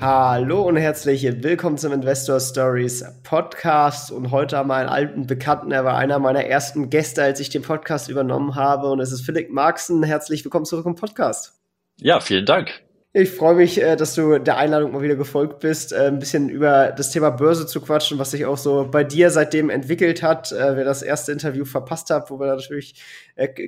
[0.00, 4.12] Hallo und herzlich willkommen zum Investor Stories Podcast.
[4.12, 5.72] Und heute haben wir einen alten Bekannten.
[5.72, 8.90] Er war einer meiner ersten Gäste, als ich den Podcast übernommen habe.
[8.90, 10.04] Und es ist Philipp Marxen.
[10.04, 11.60] Herzlich willkommen zurück im Podcast.
[11.96, 12.70] Ja, vielen Dank.
[13.12, 16.48] Ich freue mich, äh, dass du der Einladung mal wieder gefolgt bist, äh, ein bisschen
[16.48, 20.52] über das Thema Börse zu quatschen, was sich auch so bei dir seitdem entwickelt hat.
[20.52, 23.02] Äh, wer das erste Interview verpasst hat, wo wir natürlich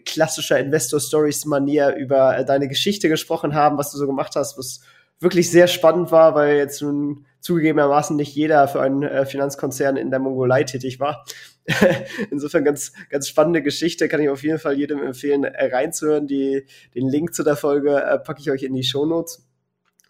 [0.05, 4.81] klassischer Investor Stories Manier über deine Geschichte gesprochen haben, was du so gemacht hast, was
[5.21, 10.11] wirklich sehr spannend war, weil jetzt nun zugegebenermaßen nicht jeder für einen äh, Finanzkonzern in
[10.11, 11.25] der Mongolei tätig war.
[12.31, 16.27] Insofern ganz, ganz spannende Geschichte, kann ich auf jeden Fall jedem empfehlen, äh, reinzuhören.
[16.27, 19.47] Die, den Link zu der Folge äh, packe ich euch in die Shownotes.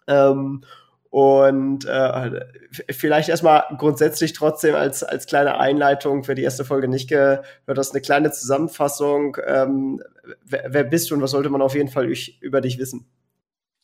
[0.07, 0.63] Ähm,
[1.09, 2.45] und äh,
[2.89, 7.91] vielleicht erstmal grundsätzlich trotzdem als, als kleine Einleitung für die erste Folge nicht gehört hast,
[7.91, 9.35] eine kleine Zusammenfassung.
[9.45, 10.01] Ähm,
[10.45, 12.09] wer, wer bist du und was sollte man auf jeden Fall
[12.39, 13.05] über dich wissen?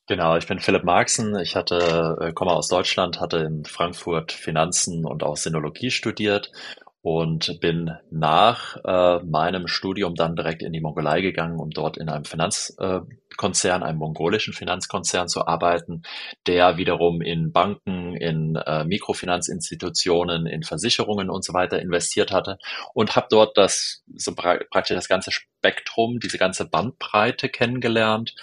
[0.08, 1.38] Genau, ich bin Philipp Marxen.
[1.40, 6.52] Ich hatte, äh, komme aus Deutschland, hatte in Frankfurt Finanzen und auch Sinologie studiert
[7.02, 12.08] und bin nach äh, meinem Studium dann direkt in die Mongolei gegangen, um dort in
[12.10, 16.04] einem Finanzkonzern, äh, einem mongolischen Finanzkonzern zu arbeiten,
[16.48, 22.58] der wiederum in Banken, in äh, Mikrofinanzinstitutionen, in Versicherungen und so weiter investiert hatte
[22.94, 28.34] und habe dort das so pra praktisch das ganze Spektrum, diese ganze Bandbreite kennengelernt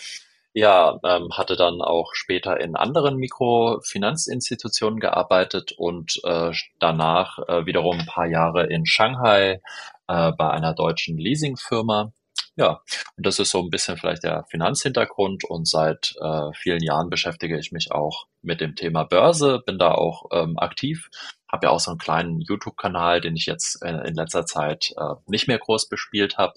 [0.55, 7.99] ja, ähm, hatte dann auch später in anderen Mikrofinanzinstitutionen gearbeitet und äh, danach äh, wiederum
[7.99, 9.61] ein paar Jahre in Shanghai
[10.07, 12.13] äh, bei einer deutschen Leasingfirma.
[12.57, 12.83] Ja,
[13.17, 17.59] und das ist so ein bisschen vielleicht der Finanzhintergrund und seit äh, vielen Jahren beschäftige
[17.59, 21.11] ich mich auch mit dem Thema Börse, bin da auch ähm, aktiv
[21.55, 25.15] habe ja auch so einen kleinen YouTube-Kanal, den ich jetzt in, in letzter Zeit äh,
[25.27, 26.55] nicht mehr groß bespielt habe.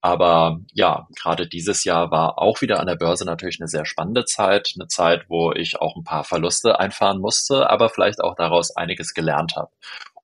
[0.00, 4.24] Aber ja, gerade dieses Jahr war auch wieder an der Börse natürlich eine sehr spannende
[4.24, 8.74] Zeit, eine Zeit, wo ich auch ein paar Verluste einfahren musste, aber vielleicht auch daraus
[8.74, 9.70] einiges gelernt habe.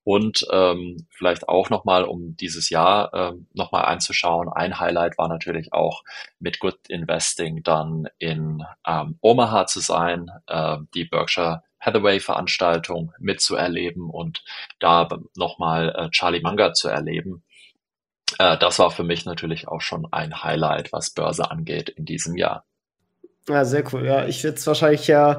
[0.04, 5.72] Und ähm, vielleicht auch nochmal, um dieses Jahr ähm, nochmal einzuschauen, ein Highlight war natürlich
[5.72, 6.04] auch
[6.38, 14.44] mit Good Investing dann in ähm, Omaha zu sein, äh, die Berkshire Hathaway-Veranstaltung mitzuerleben und
[14.78, 17.42] da nochmal äh, Charlie Munger zu erleben.
[18.38, 22.36] Äh, das war für mich natürlich auch schon ein Highlight, was Börse angeht in diesem
[22.36, 22.64] Jahr.
[23.48, 24.06] Ja, sehr cool.
[24.06, 25.38] Ja, ich werde es wahrscheinlich ja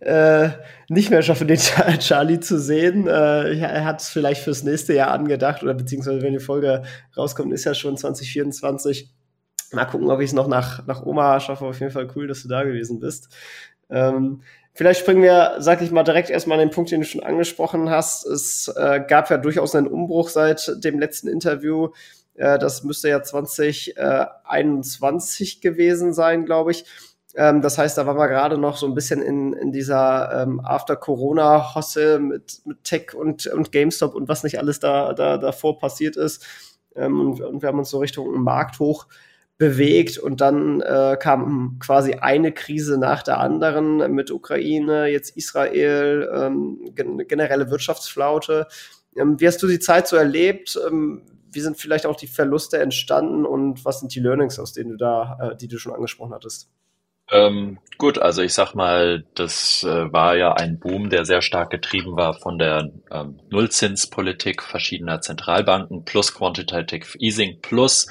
[0.00, 0.50] äh,
[0.88, 3.06] nicht mehr schaffen, den Charlie zu sehen.
[3.06, 6.82] Äh, er hat es vielleicht fürs nächste Jahr angedacht oder beziehungsweise wenn die Folge
[7.16, 9.10] rauskommt, ist ja schon 2024.
[9.72, 11.64] Mal gucken, ob ich es noch nach, nach Oma schaffe.
[11.64, 13.34] Auf jeden Fall cool, dass du da gewesen bist.
[13.90, 14.42] Ähm,
[14.76, 17.88] Vielleicht springen wir, sag ich mal, direkt erstmal an den Punkt, den du schon angesprochen
[17.88, 18.26] hast.
[18.26, 21.92] Es äh, gab ja durchaus einen Umbruch seit dem letzten Interview.
[22.34, 26.84] Äh, das müsste ja 2021 gewesen sein, glaube ich.
[27.36, 30.60] Ähm, das heißt, da waren wir gerade noch so ein bisschen in, in dieser ähm,
[30.60, 36.16] After-Corona-Hosse mit, mit Tech und, und GameStop und was nicht alles da, da davor passiert
[36.16, 36.46] ist.
[36.94, 39.06] Ähm, und, und wir haben uns so Richtung Markt hoch
[39.58, 46.30] bewegt und dann äh, kam quasi eine Krise nach der anderen mit Ukraine, jetzt Israel,
[46.34, 48.66] ähm, gen generelle Wirtschaftsflaute.
[49.14, 50.78] Ähm, wie hast du die Zeit so erlebt?
[50.86, 54.90] Ähm, wie sind vielleicht auch die Verluste entstanden und was sind die Learnings, aus denen
[54.90, 56.70] du da, äh, die du schon angesprochen hattest?
[57.30, 61.70] Ähm, gut, also ich sag mal, das äh, war ja ein Boom, der sehr stark
[61.70, 68.06] getrieben war von der ähm, Nullzinspolitik verschiedener Zentralbanken plus Quantitative Easing plus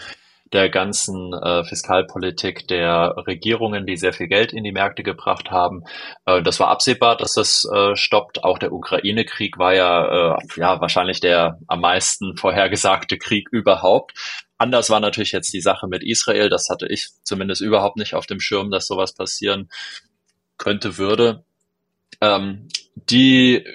[0.53, 5.83] der ganzen äh, Fiskalpolitik der Regierungen, die sehr viel Geld in die Märkte gebracht haben.
[6.25, 8.43] Äh, das war absehbar, dass das äh, stoppt.
[8.43, 14.13] Auch der Ukraine-Krieg war ja, äh, ja wahrscheinlich der am meisten vorhergesagte Krieg überhaupt.
[14.57, 16.49] Anders war natürlich jetzt die Sache mit Israel.
[16.49, 19.69] Das hatte ich zumindest überhaupt nicht auf dem Schirm, dass sowas passieren
[20.57, 21.43] könnte, würde.
[22.21, 23.65] Ähm, die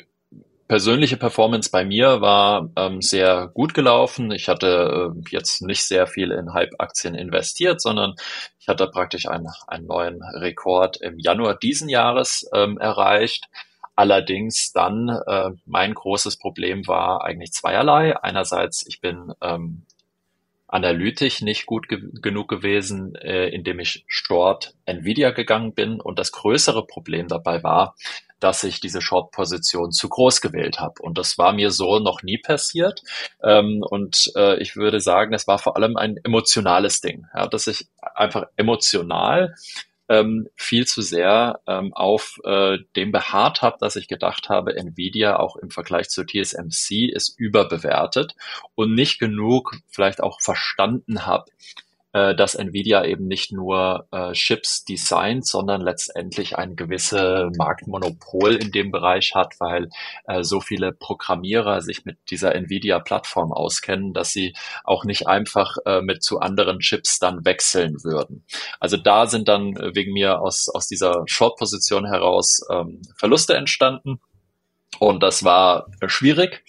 [0.71, 4.31] persönliche Performance bei mir war ähm, sehr gut gelaufen.
[4.31, 8.15] Ich hatte äh, jetzt nicht sehr viel in Hype-Aktien investiert, sondern
[8.61, 13.49] ich hatte praktisch einen, einen neuen Rekord im Januar diesen Jahres ähm, erreicht.
[13.97, 18.17] Allerdings dann äh, mein großes Problem war eigentlich zweierlei.
[18.23, 19.83] Einerseits, ich bin ähm,
[20.71, 26.01] analytisch nicht gut ge genug gewesen, äh, indem ich short Nvidia gegangen bin.
[26.01, 27.97] Und das größere Problem dabei war,
[28.39, 30.95] dass ich diese Short-Position zu groß gewählt habe.
[31.03, 33.03] Und das war mir so noch nie passiert.
[33.43, 37.67] Ähm, und äh, ich würde sagen, es war vor allem ein emotionales Ding, ja, dass
[37.67, 39.55] ich einfach emotional
[40.11, 45.39] ähm, viel zu sehr ähm, auf äh, dem beharrt habe, dass ich gedacht habe, Nvidia
[45.39, 48.35] auch im Vergleich zu TSMC ist überbewertet
[48.75, 51.45] und nicht genug vielleicht auch verstanden habe,
[52.13, 58.73] äh, dass Nvidia eben nicht nur äh, Chips designt, sondern letztendlich ein gewisse Marktmonopol in
[58.73, 59.91] dem Bereich hat, weil
[60.25, 64.55] äh, so viele Programmierer sich mit dieser Nvidia-Plattform auskennen, dass sie
[64.85, 68.45] auch nicht einfach äh, mit zu anderen Chips dann wechseln würden.
[68.81, 74.21] Also da sind dann wegen mir aus, aus dieser Short-Position heraus ähm, Verluste entstanden.
[75.01, 76.63] Und das war schwierig.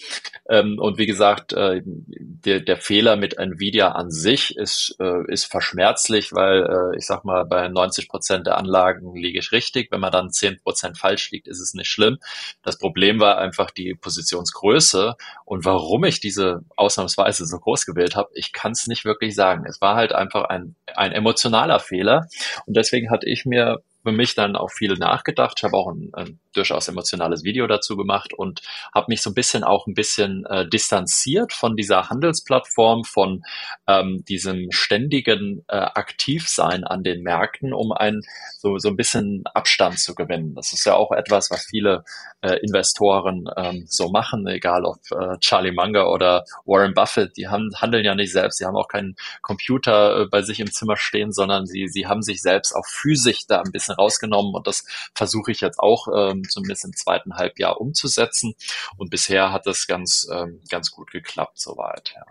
[0.48, 5.51] Ähm, und wie gesagt, äh, der, der Fehler mit Nvidia an sich ist, äh, ist
[5.51, 9.92] verschmerzlich, weil äh, ich sag mal, bei 90 Prozent der Anlagen liege ich richtig.
[9.92, 12.19] Wenn man dann 10 Prozent falsch liegt, ist es nicht schlimm.
[12.63, 15.16] Das Problem war einfach die Positionsgröße.
[15.44, 19.66] Und warum ich diese ausnahmsweise so groß gewählt habe, ich kann es nicht wirklich sagen.
[19.68, 22.30] Es war halt einfach ein, ein emotionaler Fehler.
[22.66, 25.56] Und deswegen hatte ich mir für mich dann auch viel nachgedacht.
[25.57, 28.62] Ich habe auch ein, ein durchaus emotionales Video dazu gemacht und
[28.94, 33.44] habe mich so ein bisschen auch ein bisschen äh, distanziert von dieser Handelsplattform, von
[33.88, 38.21] ähm, diesem ständigen äh, Aktivsein an den Märkten, um ein
[38.57, 40.56] so, so ein bisschen Abstand zu gewinnen.
[40.56, 42.04] Das ist ja auch etwas, was viele
[42.42, 47.69] äh, Investoren ähm, so machen, egal ob äh, Charlie Munger oder Warren Buffett, die haben,
[47.75, 51.31] handeln ja nicht selbst, sie haben auch keinen Computer äh, bei sich im Zimmer stehen,
[51.31, 55.52] sondern sie, sie haben sich selbst auch physisch da ein bisschen rausgenommen und das versuche
[55.52, 58.54] ich jetzt auch ähm, zumindest im zweiten Halbjahr umzusetzen
[58.98, 62.14] und bisher hat das ganz, ähm, ganz gut geklappt soweit.
[62.16, 62.26] Ja.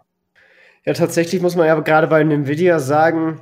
[0.85, 3.41] ja, tatsächlich muss man ja gerade bei Nvidia sagen,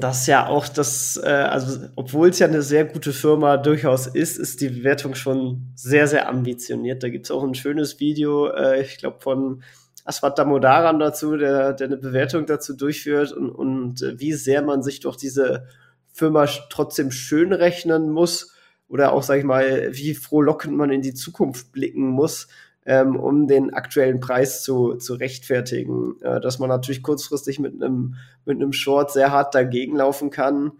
[0.00, 4.38] das ja auch das, äh, also obwohl es ja eine sehr gute Firma durchaus ist,
[4.38, 7.02] ist die Bewertung schon sehr, sehr ambitioniert.
[7.02, 9.62] Da gibt es auch ein schönes Video, äh, ich glaube, von
[10.04, 14.82] Aswat Damodaran dazu, der, der eine Bewertung dazu durchführt und, und äh, wie sehr man
[14.82, 15.66] sich doch diese
[16.12, 18.54] Firma trotzdem schön rechnen muss
[18.88, 22.48] oder auch, sag ich mal, wie frohlockend man in die Zukunft blicken muss,
[22.84, 26.20] ähm, um den aktuellen Preis zu, zu rechtfertigen.
[26.20, 30.72] Äh, dass man natürlich kurzfristig mit einem mit einem Short sehr hart dagegen laufen kann.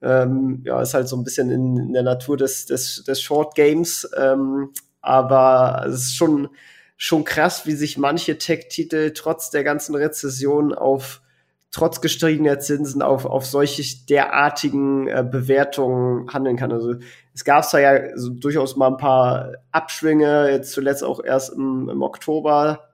[0.00, 3.54] Ähm, ja, ist halt so ein bisschen in, in der Natur des, des, des Short
[3.54, 4.08] Games.
[4.16, 4.70] Ähm,
[5.00, 6.48] aber es ist schon,
[6.96, 11.22] schon krass, wie sich manche Tech-Titel trotz der ganzen Rezession auf
[11.70, 16.72] trotz gestiegener Zinsen auf, auf solche derartigen äh, Bewertungen handeln kann.
[16.72, 16.94] Also
[17.34, 21.88] es gab zwar ja so durchaus mal ein paar Abschwünge, jetzt zuletzt auch erst im,
[21.88, 22.88] im Oktober,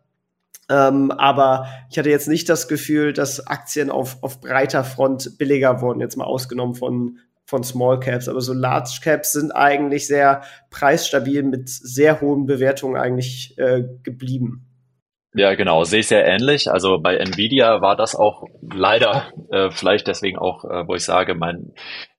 [0.69, 5.81] ähm, aber ich hatte jetzt nicht das Gefühl, dass Aktien auf, auf breiter Front billiger
[5.81, 8.29] wurden, jetzt mal ausgenommen von, von Small Caps.
[8.29, 14.64] Aber so Large Caps sind eigentlich sehr preisstabil mit sehr hohen Bewertungen eigentlich äh, geblieben.
[15.37, 16.71] Ja, genau, sehe ich sehr ähnlich.
[16.71, 21.35] Also bei Nvidia war das auch leider äh, vielleicht deswegen auch, äh, wo ich sage,
[21.35, 21.73] mein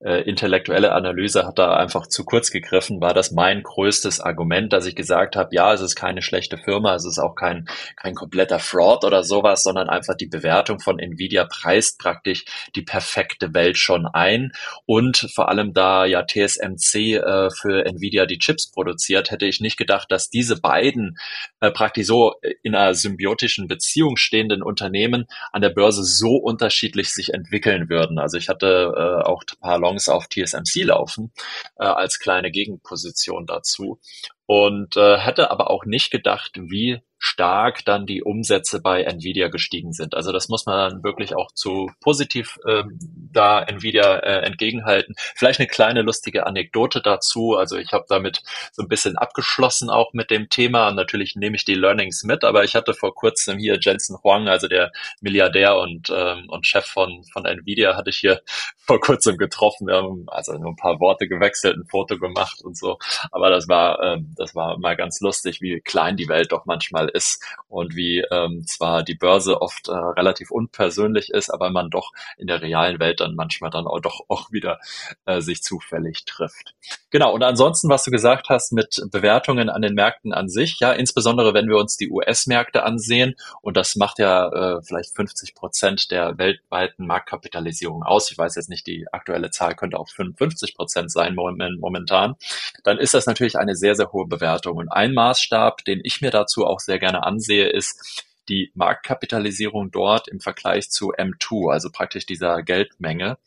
[0.06, 4.86] äh, intellektuelle Analyse hat da einfach zu kurz gegriffen, war das mein größtes Argument, dass
[4.86, 8.60] ich gesagt habe, ja, es ist keine schlechte Firma, es ist auch kein kein kompletter
[8.60, 12.44] Fraud oder sowas, sondern einfach die Bewertung von Nvidia preist praktisch
[12.76, 14.52] die perfekte Welt schon ein
[14.86, 19.78] und vor allem da ja TSMC äh, für Nvidia die Chips produziert, hätte ich nicht
[19.78, 21.18] gedacht, dass diese beiden
[21.62, 27.34] äh, praktisch so in einer symbiotischen Beziehung stehenden Unternehmen an der Börse so unterschiedlich sich
[27.34, 28.18] entwickeln würden.
[28.18, 31.32] Also ich hatte äh, auch ein paar Longs auf TSMC laufen
[31.78, 34.00] äh, als kleine Gegenposition dazu
[34.46, 39.94] und äh, hätte aber auch nicht gedacht, wie stark dann die Umsätze bei Nvidia gestiegen
[39.94, 40.14] sind.
[40.14, 43.00] Also das muss man dann wirklich auch zu positiv ähm,
[43.34, 45.16] da Nvidia äh, entgegenhalten.
[45.36, 47.56] Vielleicht eine kleine lustige Anekdote dazu.
[47.56, 50.92] Also ich habe damit so ein bisschen abgeschlossen auch mit dem Thema.
[50.92, 54.68] natürlich nehme ich die Learnings mit, aber ich hatte vor kurzem hier Jensen Huang, also
[54.68, 58.42] der Milliardär und, ähm, und Chef von, von Nvidia, hatte ich hier
[58.78, 59.88] vor kurzem getroffen.
[59.88, 63.00] Wir haben also nur ein paar Worte gewechselt, ein Foto gemacht und so.
[63.32, 67.10] Aber das war, ähm, das war mal ganz lustig, wie klein die Welt doch manchmal
[67.16, 72.12] ist und wie ähm, zwar die Börse oft äh, relativ unpersönlich ist, aber man doch
[72.38, 74.80] in der realen Welt dann manchmal dann auch doch auch wieder
[75.26, 76.76] äh, sich zufällig trifft.
[77.10, 80.92] Genau, und ansonsten, was du gesagt hast mit Bewertungen an den Märkten an sich, ja,
[80.92, 86.12] insbesondere wenn wir uns die US-Märkte ansehen, und das macht ja äh, vielleicht 50 Prozent
[86.12, 91.12] der weltweiten Marktkapitalisierung aus, ich weiß jetzt nicht, die aktuelle Zahl könnte auch 55 Prozent
[91.12, 92.36] sein momentan,
[92.84, 94.78] dann ist das natürlich eine sehr, sehr hohe Bewertung.
[94.78, 100.28] Und ein Maßstab, den ich mir dazu auch sehr gerne ansehe, ist die Marktkapitalisierung dort
[100.28, 103.38] im Vergleich zu M2, also praktisch dieser Geldmenge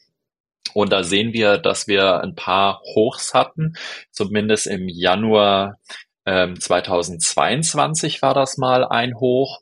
[0.75, 3.75] Und da sehen wir, dass wir ein paar Hochs hatten,
[4.11, 5.79] zumindest im Januar
[6.27, 9.61] ähm, 2022 war das mal ein Hoch.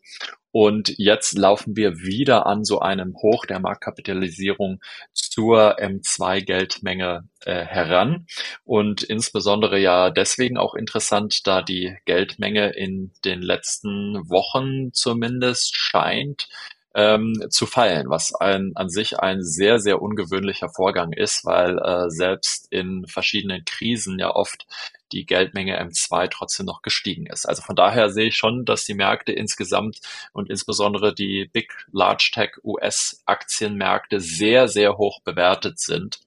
[0.58, 4.80] Und jetzt laufen wir wieder an so einem Hoch der Marktkapitalisierung
[5.12, 8.26] zur M2-Geldmenge äh, heran.
[8.64, 16.48] Und insbesondere ja deswegen auch interessant, da die Geldmenge in den letzten Wochen zumindest scheint
[16.96, 22.08] ähm, zu fallen, was ein, an sich ein sehr, sehr ungewöhnlicher Vorgang ist, weil äh,
[22.08, 24.66] selbst in verschiedenen Krisen ja oft
[25.12, 27.44] die Geldmenge M2 trotzdem noch gestiegen ist.
[27.46, 30.00] Also von daher sehe ich schon, dass die Märkte insgesamt
[30.32, 36.20] und insbesondere die Big Large Tech US Aktienmärkte sehr, sehr hoch bewertet sind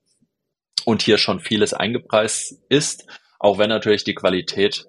[0.86, 3.08] und hier schon vieles eingepreist ist,
[3.40, 4.86] auch wenn natürlich die Qualität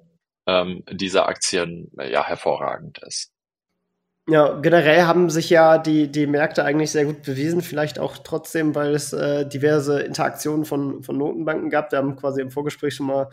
[0.46, 3.32] ähm, dieser Aktien ja hervorragend ist.
[4.30, 8.76] Ja, generell haben sich ja die, die Märkte eigentlich sehr gut bewiesen, vielleicht auch trotzdem,
[8.76, 11.90] weil es äh, diverse Interaktionen von, von Notenbanken gab.
[11.90, 13.28] Wir haben quasi im Vorgespräch schon mal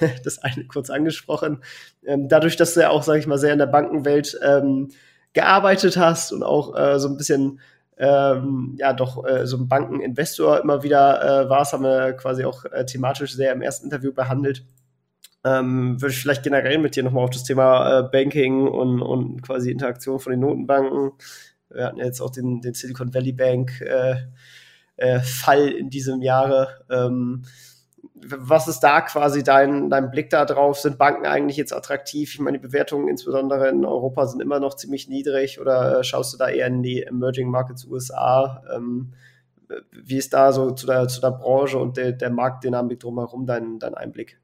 [0.24, 1.62] das eine kurz angesprochen.
[2.04, 4.90] Ähm, dadurch, dass du ja auch, sage ich mal, sehr in der Bankenwelt ähm,
[5.32, 7.58] gearbeitet hast und auch äh, so ein bisschen
[7.96, 12.66] ähm, ja doch äh, so ein Bankeninvestor immer wieder äh, warst, haben wir quasi auch
[12.66, 14.64] äh, thematisch sehr im ersten Interview behandelt
[15.44, 19.42] ähm, würde ich vielleicht generell mit dir nochmal auf das Thema äh, Banking und, und
[19.42, 21.12] quasi Interaktion von den Notenbanken.
[21.70, 24.16] Wir hatten ja jetzt auch den, den Silicon Valley Bank äh,
[24.96, 26.84] äh, Fall in diesem Jahre.
[26.90, 27.44] Ähm,
[28.24, 30.78] was ist da quasi dein, dein Blick da drauf?
[30.78, 32.34] Sind Banken eigentlich jetzt attraktiv?
[32.34, 36.32] Ich meine, die Bewertungen insbesondere in Europa sind immer noch ziemlich niedrig oder äh, schaust
[36.32, 38.62] du da eher in die Emerging Markets USA?
[38.72, 39.14] Ähm,
[39.90, 43.78] wie ist da so zu der, zu der Branche und der, der Marktdynamik drumherum dein,
[43.80, 44.38] dein Einblick?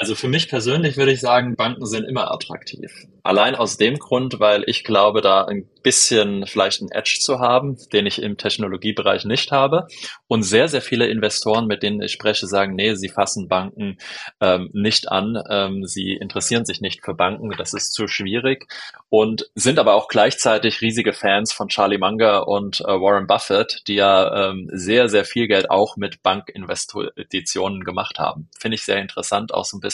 [0.00, 2.92] Also für mich persönlich würde ich sagen, Banken sind immer attraktiv.
[3.24, 7.76] Allein aus dem Grund, weil ich glaube, da ein bisschen vielleicht einen Edge zu haben,
[7.92, 9.88] den ich im Technologiebereich nicht habe.
[10.28, 13.98] Und sehr, sehr viele Investoren, mit denen ich spreche, sagen, nee, sie fassen Banken
[14.40, 18.68] ähm, nicht an, ähm, sie interessieren sich nicht für Banken, das ist zu schwierig
[19.08, 23.94] und sind aber auch gleichzeitig riesige Fans von Charlie Munger und äh, Warren Buffett, die
[23.96, 28.48] ja ähm, sehr, sehr viel Geld auch mit Bankinvestitionen gemacht haben.
[28.58, 29.87] Finde ich sehr interessant, auch so ein bisschen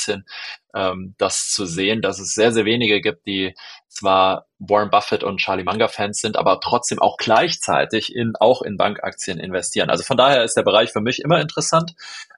[0.75, 3.55] ähm, das zu sehen, dass es sehr, sehr wenige gibt, die
[3.89, 8.77] zwar Warren Buffett und Charlie Munger Fans sind, aber trotzdem auch gleichzeitig in, auch in
[8.77, 9.91] Bankaktien investieren.
[9.91, 11.95] Also von daher ist der Bereich für mich immer interessant.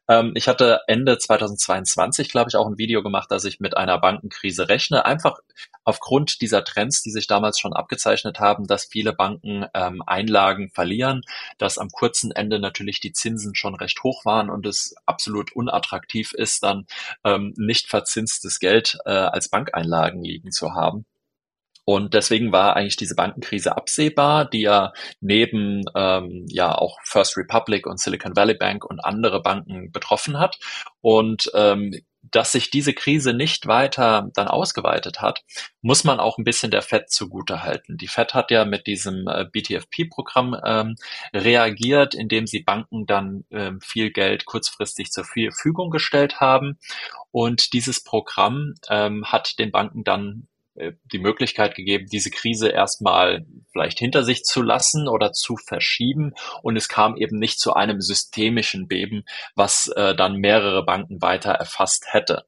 [0.09, 3.99] Ähm, ich hatte Ende 2022, glaube ich, auch ein Video gemacht, dass ich mit einer
[3.99, 5.05] Bankenkrise rechne.
[5.05, 5.39] Einfach
[5.85, 11.23] aufgrund dieser Trends, die sich damals schon abgezeichnet haben, dass viele Banken ähm, Einlagen verlieren,
[11.59, 16.33] dass am kurzen Ende natürlich die Zinsen schon recht hoch waren und es absolut unattraktiv
[16.33, 16.87] ist, dann
[17.25, 21.05] ähm, nicht verzinstes Geld äh, als Bankeinlagen liegen zu haben.
[21.89, 27.87] Und deswegen war eigentlich diese Bankenkrise absehbar, die ja neben ähm, ja auch First Republic
[27.87, 30.59] und Silicon Valley Bank und andere Banken betroffen hat.
[31.01, 31.95] Und ähm,
[32.33, 35.45] dass sich diese Krise nicht weiter dann ausgeweitet hat,
[35.81, 37.97] muss man auch ein bisschen der Fed zugute halten.
[37.99, 40.97] Die Fed hat ja mit diesem äh, BTFP-Programm ähm,
[41.33, 46.79] reagiert, indem sie Banken dann ähm, viel Geld kurzfristig zur Verfügung gestellt haben.
[47.31, 50.49] Und dieses Programm ähm, hat den Banken dann
[51.13, 56.33] die Möglichkeit gegeben, diese Krise erstmal vielleicht hinter sich zu lassen oder zu verschieben.
[56.63, 61.53] Und es kam eben nicht zu einem systemischen Beben, was äh, dann mehrere Banken weiter
[61.53, 62.45] erfasst hätte.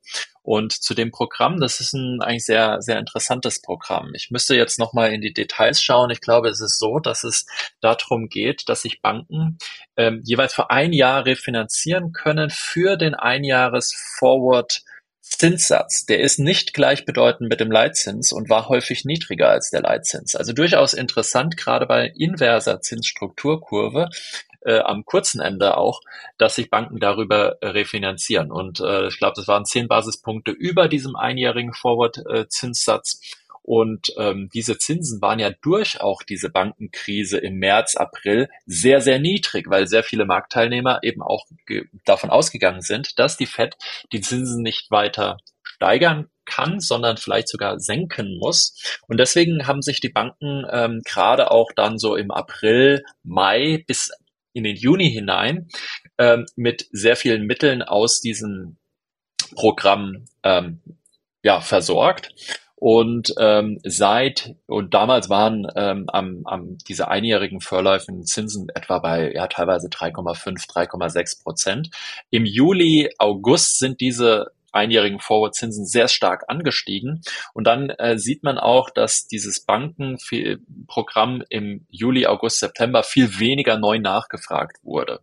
[0.48, 4.14] Und zu dem Programm, das ist ein eigentlich sehr, sehr interessantes Programm.
[4.14, 6.08] Ich müsste jetzt nochmal in die Details schauen.
[6.08, 7.44] Ich glaube, es ist so, dass es
[7.82, 9.58] darum geht, dass sich Banken
[9.98, 14.80] ähm, jeweils für ein Jahr refinanzieren können für den Einjahres Forward
[15.30, 20.34] Zinssatz, der ist nicht gleichbedeutend mit dem Leitzins und war häufig niedriger als der Leitzins.
[20.34, 24.08] Also durchaus interessant, gerade bei inverser Zinsstrukturkurve,
[24.62, 26.00] äh, am kurzen Ende auch,
[26.36, 28.50] dass sich Banken darüber äh, refinanzieren.
[28.50, 33.20] Und äh, ich glaube, das waren zehn Basispunkte über diesem einjährigen Forward-Zinssatz.
[33.68, 39.18] Und ähm, diese Zinsen waren ja durch auch diese Bankenkrise im März, April sehr, sehr
[39.18, 41.44] niedrig, weil sehr viele Marktteilnehmer eben auch
[42.06, 43.76] davon ausgegangen sind, dass die Fed
[44.10, 48.74] die Zinsen nicht weiter steigern kann, sondern vielleicht sogar senken muss.
[49.06, 54.10] Und deswegen haben sich die Banken ähm, gerade auch dann so im April, Mai bis
[54.54, 55.68] in den Juni hinein
[56.16, 58.78] ähm, mit sehr vielen Mitteln aus diesem
[59.54, 60.80] Programm ähm,
[61.42, 62.32] ja, versorgt.
[62.80, 69.32] Und ähm, seit, und damals waren ähm, am, am diese einjährigen vorläufigen Zinsen etwa bei
[69.34, 71.90] ja teilweise 3,5, 3,6 Prozent.
[72.30, 77.22] Im Juli, August sind diese einjährigen Forward-Zinsen sehr stark angestiegen.
[77.52, 83.76] Und dann äh, sieht man auch, dass dieses Bankenprogramm im Juli, August, September viel weniger
[83.76, 85.20] neu nachgefragt wurde.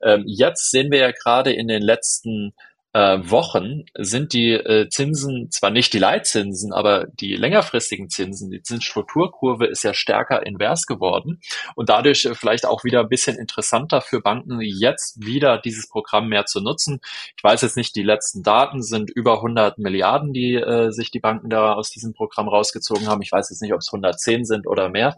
[0.00, 2.54] Ähm, jetzt sehen wir ja gerade in den letzten
[2.94, 9.66] Wochen sind die äh, Zinsen, zwar nicht die Leitzinsen, aber die längerfristigen Zinsen, die Zinsstrukturkurve
[9.66, 11.40] ist ja stärker invers geworden
[11.74, 16.28] und dadurch äh, vielleicht auch wieder ein bisschen interessanter für Banken, jetzt wieder dieses Programm
[16.28, 17.00] mehr zu nutzen.
[17.36, 21.20] Ich weiß jetzt nicht, die letzten Daten sind über 100 Milliarden, die äh, sich die
[21.20, 23.22] Banken da aus diesem Programm rausgezogen haben.
[23.22, 25.16] Ich weiß jetzt nicht, ob es 110 sind oder mehr,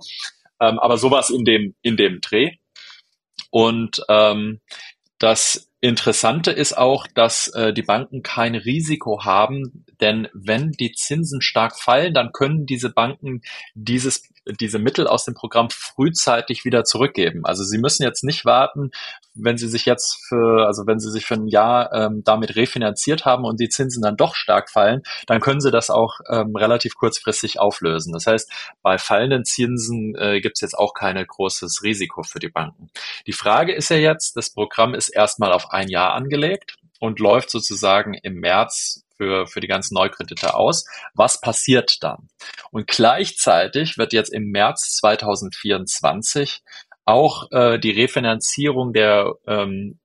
[0.61, 2.53] ähm, aber sowas in dem, in dem Dreh.
[3.51, 4.61] Und ähm,
[5.19, 11.43] das Interessante ist auch, dass äh, die Banken kein Risiko haben, denn wenn die Zinsen
[11.43, 13.43] stark fallen, dann können diese Banken
[13.75, 14.23] dieses
[14.61, 17.45] diese Mittel aus dem Programm frühzeitig wieder zurückgeben.
[17.45, 18.91] Also sie müssen jetzt nicht warten,
[19.35, 23.25] wenn sie sich jetzt für, also wenn sie sich für ein Jahr ähm, damit refinanziert
[23.25, 26.95] haben und die Zinsen dann doch stark fallen, dann können sie das auch ähm, relativ
[26.95, 28.13] kurzfristig auflösen.
[28.13, 28.51] Das heißt,
[28.83, 32.91] bei fallenden Zinsen äh, gibt es jetzt auch kein großes Risiko für die Banken.
[33.27, 37.51] Die Frage ist ja jetzt, das Programm ist erstmal auf ein Jahr angelegt und läuft
[37.51, 40.87] sozusagen im März für, für die ganzen Neukredite aus.
[41.15, 42.29] Was passiert dann?
[42.71, 46.63] Und gleichzeitig wird jetzt im März 2024
[47.05, 49.99] auch äh, die Refinanzierung der, ähm,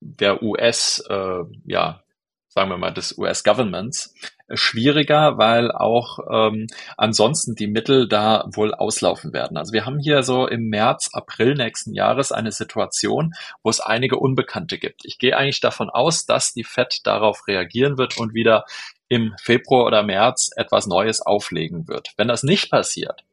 [0.00, 2.02] der US, äh, ja,
[2.48, 4.14] sagen wir mal, des US-Governments
[4.54, 6.66] schwieriger, weil auch ähm,
[6.96, 9.56] ansonsten die Mittel da wohl auslaufen werden.
[9.56, 14.16] Also wir haben hier so im März, April nächsten Jahres eine Situation, wo es einige
[14.16, 15.04] Unbekannte gibt.
[15.04, 18.64] Ich gehe eigentlich davon aus, dass die Fed darauf reagieren wird und wieder
[19.08, 22.12] im Februar oder März etwas Neues auflegen wird.
[22.16, 23.24] Wenn das nicht passiert,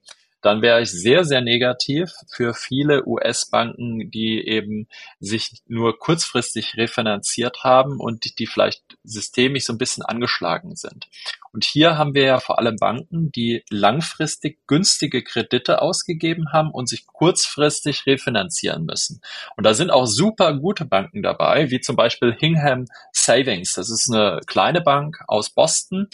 [0.41, 4.87] dann wäre ich sehr, sehr negativ für viele US-Banken, die eben
[5.19, 11.07] sich nur kurzfristig refinanziert haben und die, die vielleicht systemisch so ein bisschen angeschlagen sind.
[11.51, 16.87] Und hier haben wir ja vor allem Banken, die langfristig günstige Kredite ausgegeben haben und
[16.87, 19.21] sich kurzfristig refinanzieren müssen.
[19.55, 23.73] Und da sind auch super gute Banken dabei, wie zum Beispiel Hingham Savings.
[23.73, 26.09] Das ist eine kleine Bank aus Boston,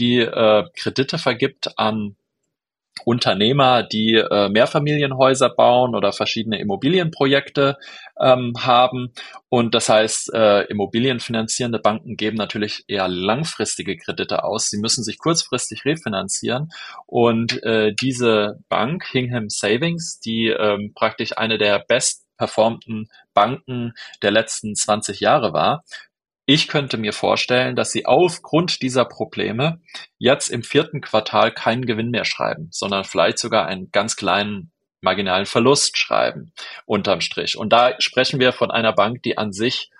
[0.00, 2.16] die äh, Kredite vergibt an
[3.04, 7.76] Unternehmer, die äh, Mehrfamilienhäuser bauen oder verschiedene Immobilienprojekte
[8.20, 9.12] ähm, haben.
[9.48, 14.70] Und das heißt, äh, immobilienfinanzierende Banken geben natürlich eher langfristige Kredite aus.
[14.70, 16.70] Sie müssen sich kurzfristig refinanzieren.
[17.06, 24.30] Und äh, diese Bank, Hingham Savings, die ähm, praktisch eine der best performten Banken der
[24.30, 25.84] letzten 20 Jahre war,
[26.50, 29.82] ich könnte mir vorstellen, dass sie aufgrund dieser Probleme
[30.16, 35.44] jetzt im vierten Quartal keinen Gewinn mehr schreiben, sondern vielleicht sogar einen ganz kleinen marginalen
[35.44, 36.54] Verlust schreiben,
[36.86, 37.58] unterm Strich.
[37.58, 39.90] Und da sprechen wir von einer Bank, die an sich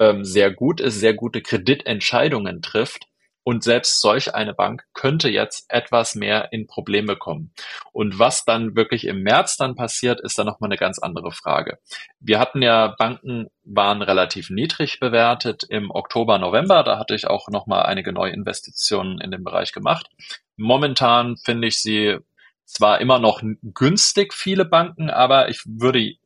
[0.00, 3.04] ähm, sehr gut ist, sehr gute Kreditentscheidungen trifft
[3.48, 7.54] und selbst solch eine Bank könnte jetzt etwas mehr in Probleme kommen.
[7.92, 11.78] Und was dann wirklich im März dann passiert, ist dann nochmal eine ganz andere Frage.
[12.20, 16.82] Wir hatten ja, Banken waren relativ niedrig bewertet im Oktober, November.
[16.82, 20.10] Da hatte ich auch nochmal einige neue Investitionen in dem Bereich gemacht.
[20.58, 22.18] Momentan finde ich sie
[22.66, 26.16] zwar immer noch günstig, viele Banken, aber ich würde,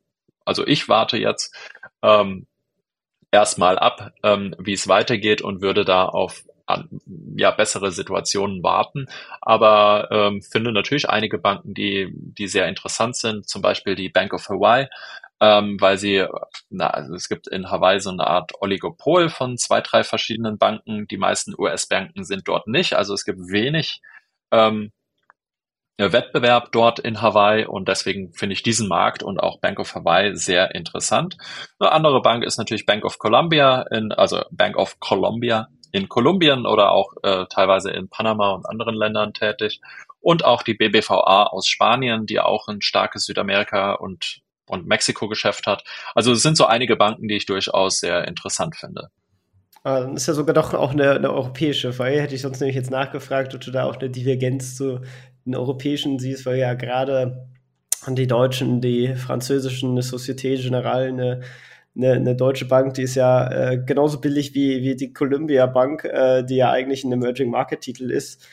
[0.43, 1.55] also ich warte jetzt
[2.01, 2.47] ähm,
[3.31, 6.43] erstmal ab, ähm, wie es weitergeht und würde da auf
[7.35, 9.07] ja, bessere Situationen warten.
[9.41, 14.33] Aber ähm, finde natürlich einige Banken, die, die sehr interessant sind, zum Beispiel die Bank
[14.33, 14.87] of Hawaii,
[15.41, 16.25] ähm, weil sie,
[16.69, 21.07] na, also es gibt in Hawaii so eine Art Oligopol von zwei, drei verschiedenen Banken.
[21.07, 22.93] Die meisten US-Banken sind dort nicht.
[22.93, 24.01] Also es gibt wenig
[24.51, 24.91] ähm,
[25.97, 30.35] Wettbewerb dort in Hawaii und deswegen finde ich diesen Markt und auch Bank of Hawaii
[30.35, 31.37] sehr interessant.
[31.79, 36.65] Eine andere Bank ist natürlich Bank of Columbia, in, also Bank of Columbia in Kolumbien
[36.65, 39.79] oder auch äh, teilweise in Panama und anderen Ländern tätig.
[40.19, 45.83] Und auch die BBVA aus Spanien, die auch ein starkes Südamerika und, und Mexiko-Geschäft hat.
[46.15, 49.09] Also es sind so einige Banken, die ich durchaus sehr interessant finde.
[49.83, 52.21] Ah, dann ist ja sogar doch auch eine, eine europäische Frage.
[52.21, 55.01] Hätte ich sonst nämlich jetzt nachgefragt, ob du da auch eine Divergenz zu
[55.45, 57.49] den europäischen siehst, weil ja gerade
[58.07, 61.41] die Deutschen, die französischen, eine Société Générale, eine
[61.95, 66.03] eine, eine deutsche Bank, die ist ja äh, genauso billig wie, wie die Columbia Bank,
[66.05, 68.45] äh, die ja eigentlich ein Emerging Market Titel ist.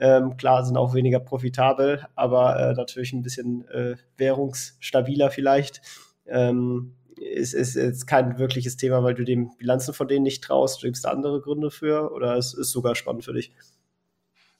[0.00, 5.80] Ähm, klar, sind auch weniger profitabel, aber äh, natürlich ein bisschen äh, währungsstabiler vielleicht.
[6.26, 10.82] Ähm, ist, ist jetzt kein wirkliches Thema, weil du den Bilanzen von denen nicht traust.
[10.82, 13.52] Gibt es da andere Gründe für oder ist es sogar spannend für dich?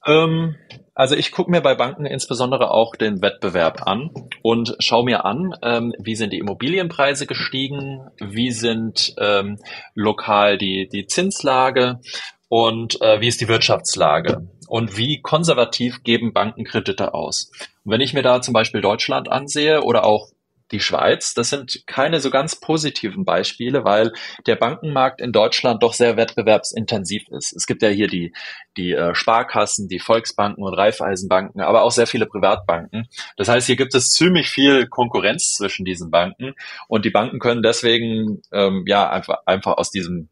[0.09, 0.57] Ähm,
[0.95, 4.11] also ich gucke mir bei Banken insbesondere auch den Wettbewerb an
[4.43, 9.59] und schaue mir an, ähm, wie sind die Immobilienpreise gestiegen, wie sind ähm,
[9.95, 12.01] lokal die, die Zinslage
[12.49, 17.53] und äh, wie ist die Wirtschaftslage und wie konservativ geben Banken Kredite aus.
[17.85, 20.31] Und wenn ich mir da zum Beispiel Deutschland ansehe oder auch
[20.73, 21.35] die Schweiz.
[21.35, 24.13] Das sind keine so ganz positiven Beispiele, weil
[24.47, 27.55] der Bankenmarkt in Deutschland doch sehr wettbewerbsintensiv ist.
[27.55, 28.33] Es gibt ja hier die,
[28.77, 33.09] die äh, Sparkassen, die Volksbanken und Raiffeisenbanken, aber auch sehr viele Privatbanken.
[33.37, 36.55] Das heißt, hier gibt es ziemlich viel Konkurrenz zwischen diesen Banken
[36.89, 40.29] und die Banken können deswegen ähm, ja einfach, einfach aus diesem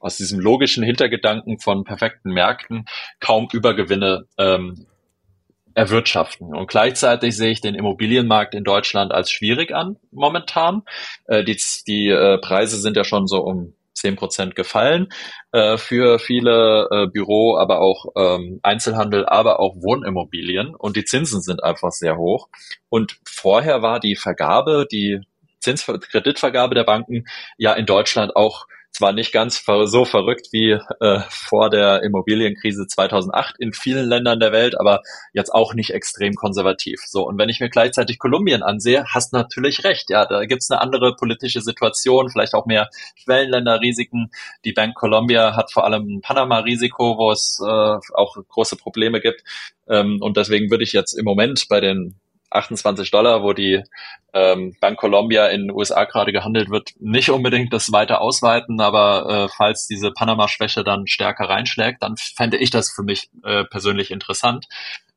[0.00, 2.86] aus diesem logischen Hintergedanken von perfekten Märkten
[3.20, 4.86] kaum Übergewinne ähm,
[5.80, 6.54] erwirtschaften.
[6.54, 10.82] Und gleichzeitig sehe ich den Immobilienmarkt in Deutschland als schwierig an momentan.
[11.26, 15.08] Äh, die die äh, Preise sind ja schon so um zehn Prozent gefallen
[15.52, 20.74] äh, für viele äh, Büro, aber auch ähm, Einzelhandel, aber auch Wohnimmobilien.
[20.74, 22.48] Und die Zinsen sind einfach sehr hoch.
[22.90, 25.20] Und vorher war die Vergabe, die
[25.60, 27.24] Zinskreditvergabe der Banken
[27.56, 33.56] ja in Deutschland auch zwar nicht ganz so verrückt wie äh, vor der Immobilienkrise 2008
[33.58, 37.00] in vielen Ländern der Welt, aber jetzt auch nicht extrem konservativ.
[37.06, 40.10] So und wenn ich mir gleichzeitig Kolumbien ansehe, hast natürlich recht.
[40.10, 44.30] Ja, da gibt's eine andere politische Situation, vielleicht auch mehr Schwellenländerrisiken.
[44.64, 49.42] Die Bank Colombia hat vor allem ein Panama-Risiko, wo es äh, auch große Probleme gibt.
[49.88, 52.16] Ähm, und deswegen würde ich jetzt im Moment bei den
[52.50, 53.82] 28 Dollar, wo die
[54.32, 59.46] ähm, Bank Colombia in den USA gerade gehandelt wird, nicht unbedingt das weiter ausweiten, aber
[59.46, 64.10] äh, falls diese Panama-Schwäche dann stärker reinschlägt, dann fände ich das für mich äh, persönlich
[64.10, 64.66] interessant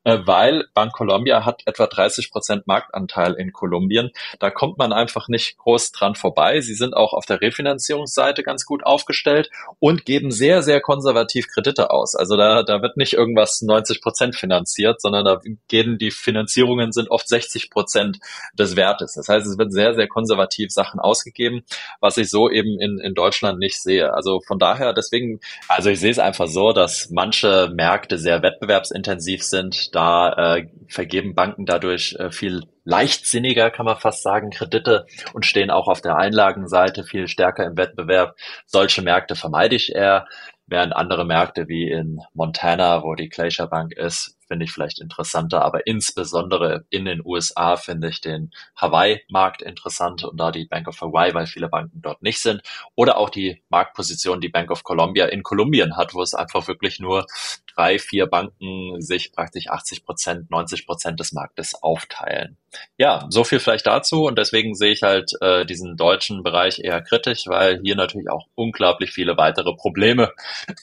[0.04, 4.10] weil Bancolombia hat etwa 30 Prozent Marktanteil in Kolumbien.
[4.38, 6.60] Da kommt man einfach nicht groß dran vorbei.
[6.60, 11.90] Sie sind auch auf der Refinanzierungsseite ganz gut aufgestellt und geben sehr, sehr konservativ Kredite
[11.90, 12.14] aus.
[12.14, 17.10] Also da, da wird nicht irgendwas 90 Prozent finanziert, sondern da gehen die Finanzierungen sind
[17.10, 18.18] oft 60 Prozent
[18.58, 19.14] des Wertes.
[19.14, 21.62] Das heißt, es wird sehr, sehr konservativ Sachen ausgegeben,
[22.00, 24.12] was ich so eben in, in Deutschland nicht sehe.
[24.12, 29.42] Also von daher, deswegen, also ich sehe es einfach so, dass manche Märkte sehr wettbewerbsintensiv
[29.42, 35.46] sind da äh, vergeben Banken dadurch äh, viel leichtsinniger, kann man fast sagen, Kredite und
[35.46, 38.36] stehen auch auf der Einlagenseite viel stärker im Wettbewerb.
[38.66, 40.26] Solche Märkte vermeide ich eher,
[40.66, 45.64] während andere Märkte wie in Montana, wo die Glacier Bank ist, finde ich vielleicht interessanter,
[45.64, 51.00] aber insbesondere in den USA finde ich den Hawaii-Markt interessant und da die Bank of
[51.00, 52.62] Hawaii, weil viele Banken dort nicht sind,
[52.94, 57.00] oder auch die Marktposition, die Bank of Columbia in Kolumbien hat, wo es einfach wirklich
[57.00, 57.26] nur
[57.74, 62.56] drei, vier Banken sich praktisch 80 Prozent, 90 Prozent des Marktes aufteilen.
[62.96, 67.02] Ja, so viel vielleicht dazu und deswegen sehe ich halt äh, diesen deutschen Bereich eher
[67.02, 70.32] kritisch, weil hier natürlich auch unglaublich viele weitere Probleme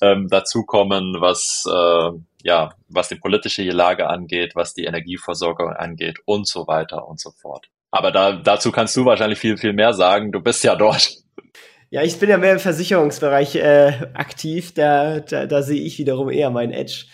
[0.02, 2.12] ähm, dazukommen, was äh,
[2.44, 7.32] ja, was die politische Lage angeht, was die Energieversorgung angeht und so weiter und so
[7.32, 7.68] fort.
[7.92, 10.32] Aber da, dazu kannst du wahrscheinlich viel, viel mehr sagen.
[10.32, 11.18] Du bist ja dort.
[11.90, 14.74] Ja, ich bin ja mehr im Versicherungsbereich äh, aktiv.
[14.74, 17.06] Da, da, da sehe ich wiederum eher meinen Edge.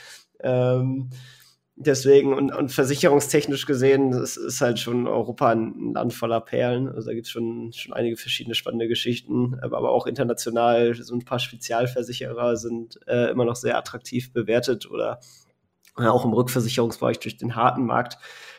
[0.44, 1.10] Ähm,
[1.78, 6.90] deswegen, und, und versicherungstechnisch gesehen, es ist halt schon Europa ein Land voller Perlen.
[6.90, 9.58] Also da gibt's schon, schon einige verschiedene spannende Geschichten.
[9.62, 15.20] Aber auch international, so ein paar Spezialversicherer sind äh, immer noch sehr attraktiv bewertet oder
[16.06, 18.18] auch im Rückversicherungsbereich durch den harten Markt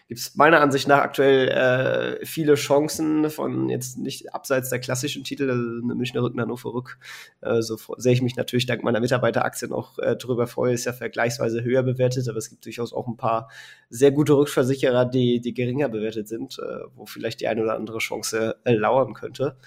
[0.09, 5.22] gibt es meiner Ansicht nach aktuell äh, viele Chancen von jetzt nicht abseits der klassischen
[5.22, 6.98] Titel, also eine Münchner Rück, Hannover Rück.
[7.42, 10.94] Äh, so sehe ich mich natürlich dank meiner Mitarbeiteraktien auch äh, drüber freue, ist ja
[10.94, 13.51] vergleichsweise höher bewertet, aber es gibt durchaus auch ein paar
[13.90, 17.98] sehr gute Rückversicherer, die, die geringer bewertet sind, äh, wo vielleicht die eine oder andere
[17.98, 19.59] Chance äh, lauern könnte.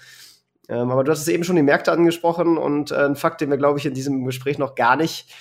[0.68, 3.50] Ähm, aber du hast es eben schon die Märkte angesprochen und äh, ein Fakt, den
[3.50, 5.32] wir, glaube ich, in diesem Gespräch noch gar nicht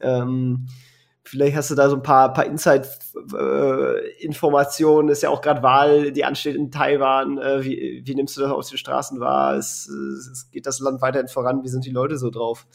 [0.00, 0.68] Ähm,
[1.30, 5.08] Vielleicht hast du da so ein paar, paar Inside-Informationen.
[5.08, 7.38] Äh, ist ja auch gerade Wahl, die ansteht in Taiwan.
[7.38, 9.54] Äh, wie, wie nimmst du das aus den Straßen wahr?
[9.54, 11.62] Es, es geht das Land weiterhin voran?
[11.62, 12.66] Wie sind die Leute so drauf?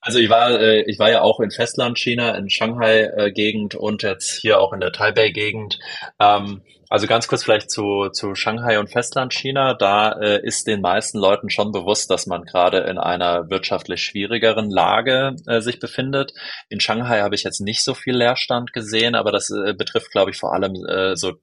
[0.00, 4.02] Also ich war, äh, ich war ja auch in Festland China, in Shanghai-Gegend äh, und
[4.02, 5.78] jetzt hier auch in der Taipei-Gegend.
[6.18, 9.74] Ähm, also ganz kurz vielleicht zu, zu Shanghai und Festland China.
[9.74, 14.70] Da äh, ist den meisten Leuten schon bewusst, dass man gerade in einer wirtschaftlich schwierigeren
[14.70, 16.32] Lage äh, sich befindet.
[16.68, 20.30] In Shanghai habe ich jetzt nicht so viel Leerstand gesehen, aber das äh, betrifft, glaube
[20.30, 21.34] ich, vor allem äh, so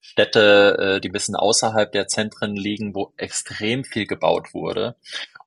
[0.00, 4.96] Städte, äh, die ein bisschen außerhalb der Zentren liegen, wo extrem viel gebaut wurde.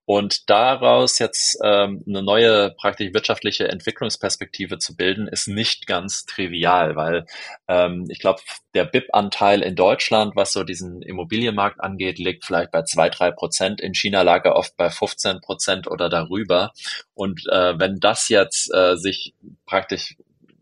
[0.10, 6.96] Und daraus jetzt ähm, eine neue praktisch wirtschaftliche Entwicklungsperspektive zu bilden, ist nicht ganz trivial,
[6.96, 7.28] weil
[7.68, 8.42] ähm, ich glaube,
[8.74, 13.82] der BIP-Anteil in Deutschland, was so diesen Immobilienmarkt angeht, liegt vielleicht bei zwei, drei Prozent.
[13.82, 16.72] In China lag er oft bei 15 Prozent oder darüber.
[17.14, 19.36] Und äh, wenn das jetzt äh, sich
[19.68, 20.16] praktisch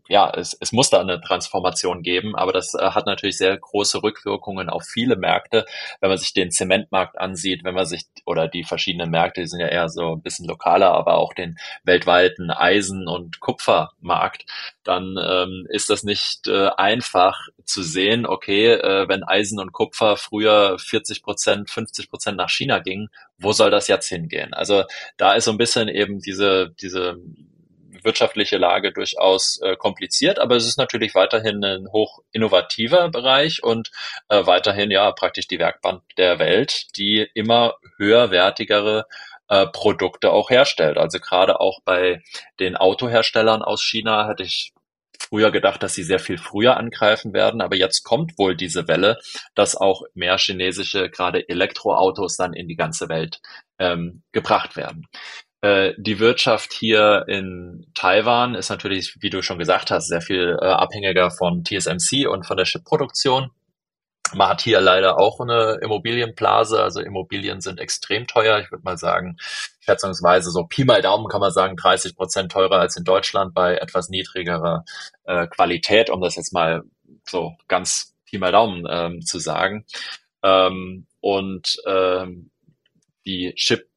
[0.08, 4.02] ja, es, es muss da eine Transformation geben, aber das äh, hat natürlich sehr große
[4.02, 5.66] Rückwirkungen auf viele Märkte.
[6.00, 9.60] Wenn man sich den Zementmarkt ansieht, wenn man sich, oder die verschiedenen Märkte, die sind
[9.60, 14.46] ja eher so ein bisschen lokaler, aber auch den weltweiten Eisen- und Kupfermarkt,
[14.82, 20.16] dann ähm, ist das nicht äh, einfach zu sehen, okay, äh, wenn Eisen und Kupfer
[20.16, 24.54] früher 40 Prozent, 50 Prozent nach China gingen, wo soll das jetzt hingehen?
[24.54, 24.84] Also
[25.18, 27.18] da ist so ein bisschen eben diese, diese
[28.02, 33.90] wirtschaftliche Lage durchaus äh, kompliziert, aber es ist natürlich weiterhin ein hoch innovativer Bereich und
[34.28, 39.06] äh, weiterhin ja praktisch die Werkbank der Welt, die immer höherwertigere
[39.48, 40.98] äh, Produkte auch herstellt.
[40.98, 42.22] Also gerade auch bei
[42.60, 44.72] den Autoherstellern aus China hatte ich
[45.18, 49.18] früher gedacht, dass sie sehr viel früher angreifen werden, aber jetzt kommt wohl diese Welle,
[49.54, 53.40] dass auch mehr chinesische, gerade Elektroautos dann in die ganze Welt
[53.78, 55.06] ähm, gebracht werden.
[55.60, 60.56] Äh, die Wirtschaft hier in Taiwan ist natürlich, wie du schon gesagt hast, sehr viel
[60.60, 63.50] äh, abhängiger von TSMC und von der Chipproduktion.
[64.34, 68.58] Man hat hier leider auch eine Immobilienblase, also Immobilien sind extrem teuer.
[68.60, 69.38] Ich würde mal sagen,
[69.80, 73.76] schätzungsweise so Pi mal Daumen kann man sagen, 30 Prozent teurer als in Deutschland bei
[73.76, 74.84] etwas niedrigerer
[75.24, 76.82] äh, Qualität, um das jetzt mal
[77.26, 79.86] so ganz Pi mal Daumen ähm, zu sagen.
[80.42, 82.50] Ähm, und ähm,
[83.24, 83.88] die Chip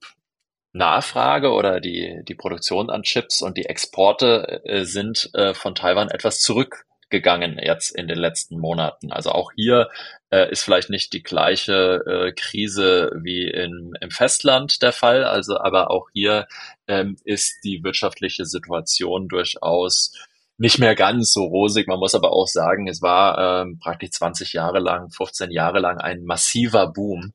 [0.73, 6.09] Nachfrage oder die, die Produktion an Chips und die Exporte äh, sind äh, von Taiwan
[6.09, 9.11] etwas zurückgegangen jetzt in den letzten Monaten.
[9.11, 9.89] Also auch hier
[10.31, 15.25] äh, ist vielleicht nicht die gleiche äh, Krise wie in, im Festland der Fall.
[15.25, 16.47] Also aber auch hier
[16.87, 20.13] ähm, ist die wirtschaftliche Situation durchaus
[20.57, 21.87] nicht mehr ganz so rosig.
[21.87, 25.97] Man muss aber auch sagen, es war ähm, praktisch 20 Jahre lang, 15 Jahre lang
[25.97, 27.33] ein massiver Boom,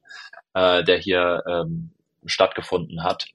[0.54, 1.90] äh, der hier ähm,
[2.28, 3.28] stattgefunden hat.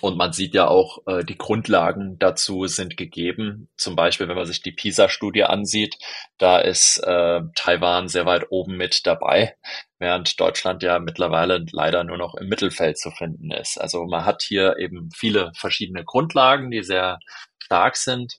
[0.00, 3.68] Und man sieht ja auch, äh, die Grundlagen dazu sind gegeben.
[3.76, 5.96] Zum Beispiel, wenn man sich die PISA-Studie ansieht,
[6.38, 9.56] da ist äh, Taiwan sehr weit oben mit dabei,
[9.98, 13.78] während Deutschland ja mittlerweile leider nur noch im Mittelfeld zu finden ist.
[13.78, 17.18] Also man hat hier eben viele verschiedene Grundlagen, die sehr
[17.58, 18.38] stark sind.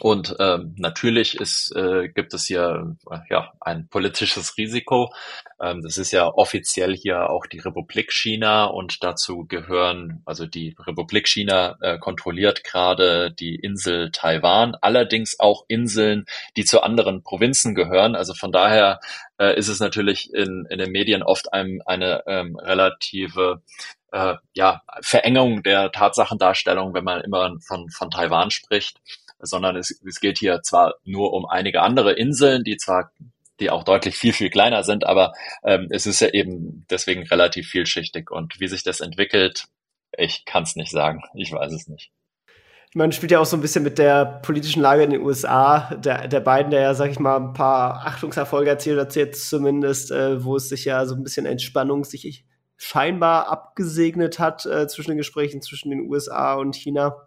[0.00, 5.10] Und ähm, natürlich ist, äh, gibt es hier äh, ja ein politisches Risiko.
[5.58, 10.76] Ähm, das ist ja offiziell hier auch die Republik China und dazu gehören, also die
[10.78, 16.26] Republik China äh, kontrolliert gerade die Insel Taiwan, allerdings auch Inseln,
[16.58, 18.16] die zu anderen Provinzen gehören.
[18.16, 19.00] Also von daher
[19.38, 23.62] äh, ist es natürlich in, in den Medien oft ein, eine ähm, relative
[24.12, 29.00] äh, ja, Verengung der Tatsachendarstellung, wenn man immer von, von Taiwan spricht
[29.38, 33.12] sondern es, es geht hier zwar nur um einige andere Inseln, die zwar
[33.60, 35.32] die auch deutlich viel, viel kleiner sind, aber
[35.64, 38.30] ähm, es ist ja eben deswegen relativ vielschichtig.
[38.30, 39.64] Und wie sich das entwickelt,
[40.16, 41.22] ich kann es nicht sagen.
[41.34, 42.10] Ich weiß es nicht.
[42.90, 45.94] Ich meine, spielt ja auch so ein bisschen mit der politischen Lage in den USA,
[45.96, 50.10] der, der beiden, der ja, sag ich mal, ein paar Achtungserfolge erzielt hat, jetzt zumindest,
[50.10, 52.44] äh, wo es sich ja so ein bisschen Entspannung sich
[52.76, 57.26] scheinbar abgesegnet hat äh, zwischen den Gesprächen zwischen den USA und China.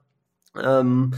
[0.60, 1.13] Ähm,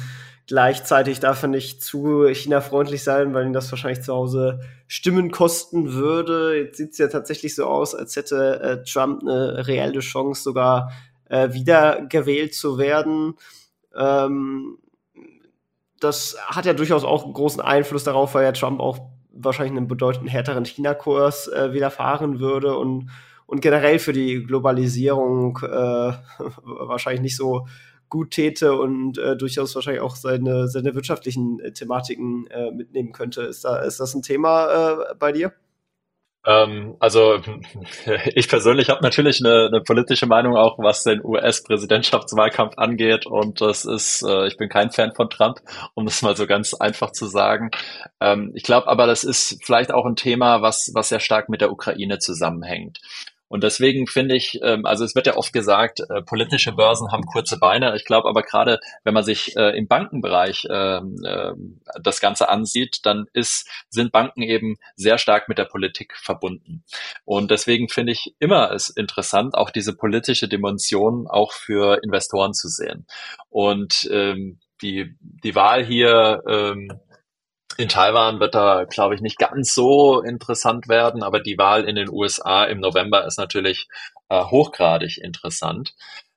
[0.52, 5.94] Gleichzeitig darf er nicht zu China-freundlich sein, weil ihn das wahrscheinlich zu Hause Stimmen kosten
[5.94, 6.58] würde.
[6.58, 10.92] Jetzt sieht es ja tatsächlich so aus, als hätte äh, Trump eine reelle Chance, sogar
[11.30, 13.36] äh, wieder gewählt zu werden.
[13.96, 14.78] Ähm,
[16.02, 19.00] das hat ja durchaus auch einen großen Einfluss darauf, weil ja Trump auch
[19.32, 23.10] wahrscheinlich einen bedeutend härteren China-Kurs äh, widerfahren würde und,
[23.46, 25.68] und generell für die Globalisierung äh,
[26.66, 27.68] wahrscheinlich nicht so
[28.12, 33.42] gut täte und äh, durchaus wahrscheinlich auch seine, seine wirtschaftlichen äh, Thematiken äh, mitnehmen könnte.
[33.44, 34.68] Ist, da, ist das ein Thema
[35.12, 35.54] äh, bei dir?
[36.46, 37.40] Ähm, also
[38.36, 43.86] ich persönlich habe natürlich eine, eine politische Meinung auch, was den US-Präsidentschaftswahlkampf angeht und das
[43.86, 45.60] ist, äh, ich bin kein Fan von Trump,
[45.94, 47.72] um das mal so ganz einfach zu sagen.
[48.20, 51.62] Ähm, ich glaube aber, das ist vielleicht auch ein Thema, was, was sehr stark mit
[51.62, 53.00] der Ukraine zusammenhängt.
[53.52, 57.26] Und deswegen finde ich, ähm, also es wird ja oft gesagt, äh, politische Börsen haben
[57.26, 57.98] kurze Beine.
[57.98, 61.02] Ich glaube aber gerade, wenn man sich äh, im Bankenbereich äh,
[62.02, 66.86] das Ganze ansieht, dann ist, sind Banken eben sehr stark mit der Politik verbunden.
[67.26, 72.70] Und deswegen finde ich immer es interessant, auch diese politische Dimension auch für Investoren zu
[72.70, 73.06] sehen.
[73.50, 76.90] Und ähm, die, die Wahl hier ähm,
[77.78, 81.96] in Taiwan wird da, glaube ich, nicht ganz so interessant werden, aber die Wahl in
[81.96, 83.88] den USA im November ist natürlich
[84.30, 85.94] äh, hochgradig interessant.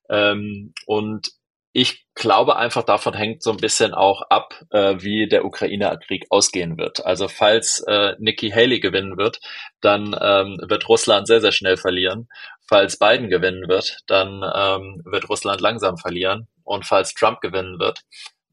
[0.08, 1.32] Ähm, und
[1.76, 6.78] ich glaube einfach, davon hängt so ein bisschen auch ab, äh, wie der Ukraine-Krieg ausgehen
[6.78, 7.04] wird.
[7.04, 9.40] Also falls äh, Nikki Haley gewinnen wird,
[9.80, 12.28] dann ähm, wird Russland sehr, sehr schnell verlieren.
[12.68, 16.46] Falls Biden gewinnen wird, dann ähm, wird Russland langsam verlieren.
[16.62, 18.02] Und falls Trump gewinnen wird,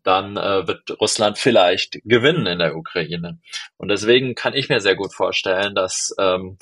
[0.03, 3.39] dann äh, wird Russland vielleicht gewinnen in der Ukraine.
[3.77, 6.57] Und deswegen kann ich mir sehr gut vorstellen, dass ähm,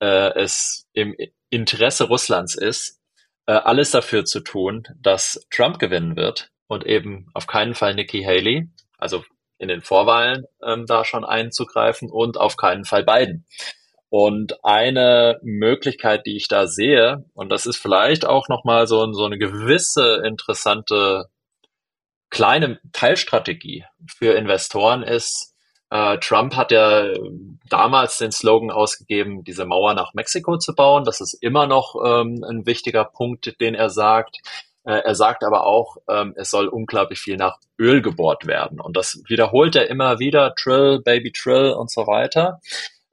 [0.00, 1.16] äh, es im
[1.50, 3.00] Interesse Russlands ist,
[3.46, 8.22] äh, alles dafür zu tun, dass Trump gewinnen wird und eben auf keinen Fall Nikki
[8.22, 9.24] Haley, also
[9.58, 13.46] in den Vorwahlen ähm, da schon einzugreifen und auf keinen Fall Biden.
[14.08, 19.24] Und eine Möglichkeit, die ich da sehe, und das ist vielleicht auch nochmal so, so
[19.24, 21.26] eine gewisse interessante
[22.34, 25.54] kleine Teilstrategie für Investoren ist,
[25.90, 27.06] äh, Trump hat ja
[27.68, 31.04] damals den Slogan ausgegeben, diese Mauer nach Mexiko zu bauen.
[31.04, 34.38] Das ist immer noch ähm, ein wichtiger Punkt, den er sagt.
[34.82, 38.80] Äh, er sagt aber auch, ähm, es soll unglaublich viel nach Öl gebohrt werden.
[38.80, 42.60] Und das wiederholt er immer wieder, Trill, Baby Trill und so weiter.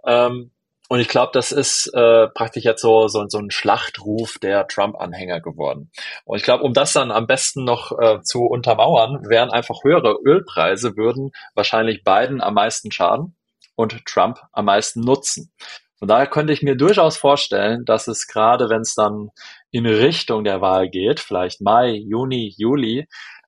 [0.04, 0.50] Ähm,
[0.91, 5.39] und ich glaube, das ist äh, praktisch jetzt so, so, so ein Schlachtruf der Trump-Anhänger
[5.39, 5.89] geworden.
[6.25, 10.17] Und ich glaube, um das dann am besten noch äh, zu untermauern, wären einfach höhere
[10.25, 13.38] Ölpreise, würden wahrscheinlich Biden am meisten schaden
[13.75, 15.54] und Trump am meisten nutzen.
[15.97, 19.30] Von daher könnte ich mir durchaus vorstellen, dass es gerade, wenn es dann
[19.69, 23.08] in Richtung der Wahl geht, vielleicht Mai, Juni, Juli,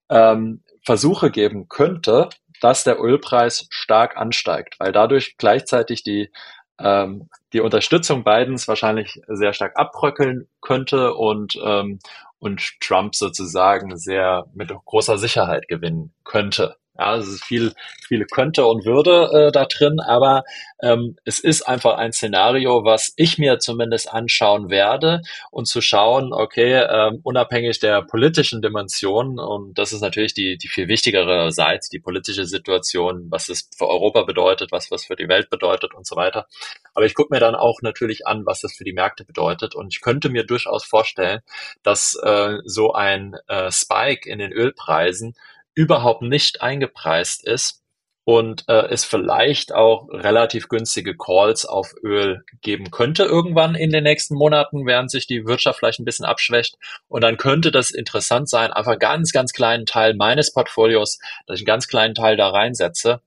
[0.10, 2.30] ähm, Versuche geben könnte,
[2.62, 6.32] dass der Ölpreis stark ansteigt, weil dadurch gleichzeitig die
[6.80, 12.00] ähm, die Unterstützung Bidens wahrscheinlich sehr stark abbröckeln könnte und, ähm,
[12.40, 16.78] und Trump sozusagen sehr mit großer Sicherheit gewinnen könnte.
[16.98, 17.74] Ja, es ist viel,
[18.08, 20.44] viel könnte und würde äh, da drin, aber
[20.82, 26.34] ähm, es ist einfach ein Szenario, was ich mir zumindest anschauen werde und zu schauen,
[26.34, 31.88] okay, ähm, unabhängig der politischen Dimension, und das ist natürlich die, die viel wichtigere Seite,
[31.92, 36.06] die politische Situation, was es für Europa bedeutet, was was für die Welt bedeutet und
[36.06, 36.48] so weiter.
[36.94, 39.76] Aber ich gucke mir dann auch natürlich an, was das für die Märkte bedeutet.
[39.76, 41.42] Und ich könnte mir durchaus vorstellen,
[41.82, 45.36] dass äh, so ein äh, Spike in den Ölpreisen
[45.76, 47.84] überhaupt nicht eingepreist ist
[48.26, 54.04] und äh, es vielleicht auch relativ günstige Calls auf Öl geben könnte irgendwann in den
[54.04, 56.78] nächsten Monaten, während sich die Wirtschaft vielleicht ein bisschen abschwächt.
[57.10, 61.62] Und dann könnte das interessant sein, einfach ganz, ganz kleinen Teil meines Portfolios, dass ich
[61.62, 63.22] einen ganz kleinen Teil da reinsetze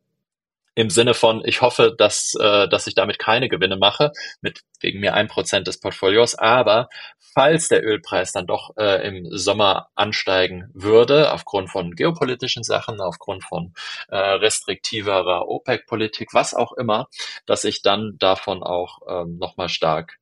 [0.77, 4.13] im Sinne von, ich hoffe, dass, äh, dass ich damit keine Gewinne mache,
[4.43, 9.27] mit wegen mir ein Prozent des Portfolios, aber falls der Ölpreis dann doch äh, im
[9.31, 13.73] Sommer ansteigen würde, aufgrund von geopolitischen Sachen, aufgrund von
[14.09, 17.09] äh, restriktiverer OPEC-Politik, was auch immer,
[17.47, 20.19] dass ich dann davon auch ähm, nochmal stark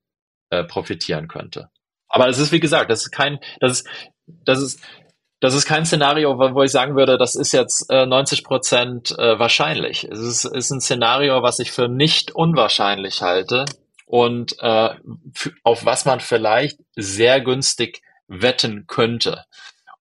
[0.51, 1.69] äh, profitieren könnte.
[2.09, 3.89] Aber es ist, wie gesagt, das ist kein, das ist,
[4.27, 4.81] das ist,
[5.45, 9.39] das ist kein Szenario, wo ich sagen würde, das ist jetzt äh, 90 Prozent äh,
[9.39, 10.05] wahrscheinlich.
[10.05, 13.67] Es ist, ist ein Szenario, was ich für nicht unwahrscheinlich halte
[14.07, 14.95] und äh,
[15.63, 19.45] auf was man vielleicht sehr günstig wetten könnte.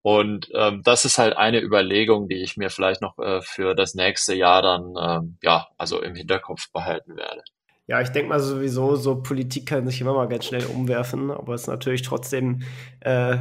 [0.02, 3.96] Und ähm, das ist halt eine Überlegung, die ich mir vielleicht noch äh, für das
[3.96, 7.44] nächste Jahr dann ähm, ja also im Hinterkopf behalten werde.
[7.86, 11.54] Ja, ich denke mal sowieso, so Politik kann sich immer mal ganz schnell umwerfen, aber
[11.54, 12.62] es ist natürlich trotzdem
[13.02, 13.40] äh,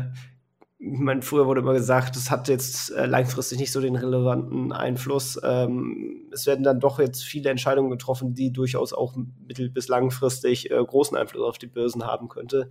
[0.84, 4.72] ich meine, früher wurde immer gesagt, es hat jetzt äh, langfristig nicht so den relevanten
[4.72, 5.40] Einfluss.
[5.44, 9.14] Ähm, es werden dann doch jetzt viele Entscheidungen getroffen, die durchaus auch
[9.46, 12.68] mittel- bis langfristig äh, großen Einfluss auf die Börsen haben könnte.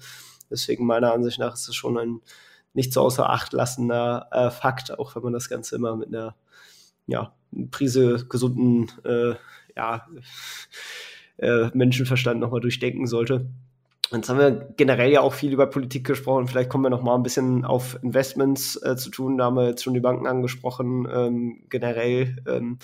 [0.50, 2.20] Deswegen meiner Ansicht nach ist es schon ein
[2.74, 6.36] nicht so außer Acht lassender äh, Fakt, auch wenn man das Ganze immer mit einer
[7.08, 7.34] ja,
[7.72, 9.36] Prise gesunden äh,
[9.78, 10.06] ja,
[11.38, 13.50] äh, Menschenverstand nochmal durchdenken sollte.
[14.12, 16.48] Jetzt haben wir generell ja auch viel über Politik gesprochen.
[16.48, 19.38] Vielleicht kommen wir noch mal ein bisschen auf Investments äh, zu tun.
[19.38, 21.08] Da haben wir jetzt schon die Banken angesprochen.
[21.10, 22.78] Ähm, generell, ähm,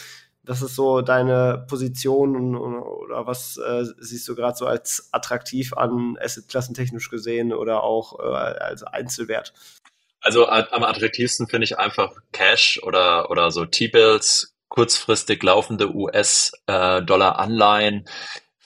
[0.44, 6.18] was ist so deine Position oder was äh, siehst du gerade so als attraktiv an,
[6.22, 9.54] Assetklassentechnisch gesehen oder auch äh, als Einzelwert?
[10.22, 18.06] Also am attraktivsten finde ich einfach Cash oder, oder so T-Bills, kurzfristig laufende US-Dollar-Anleihen.
[18.06, 18.10] Äh,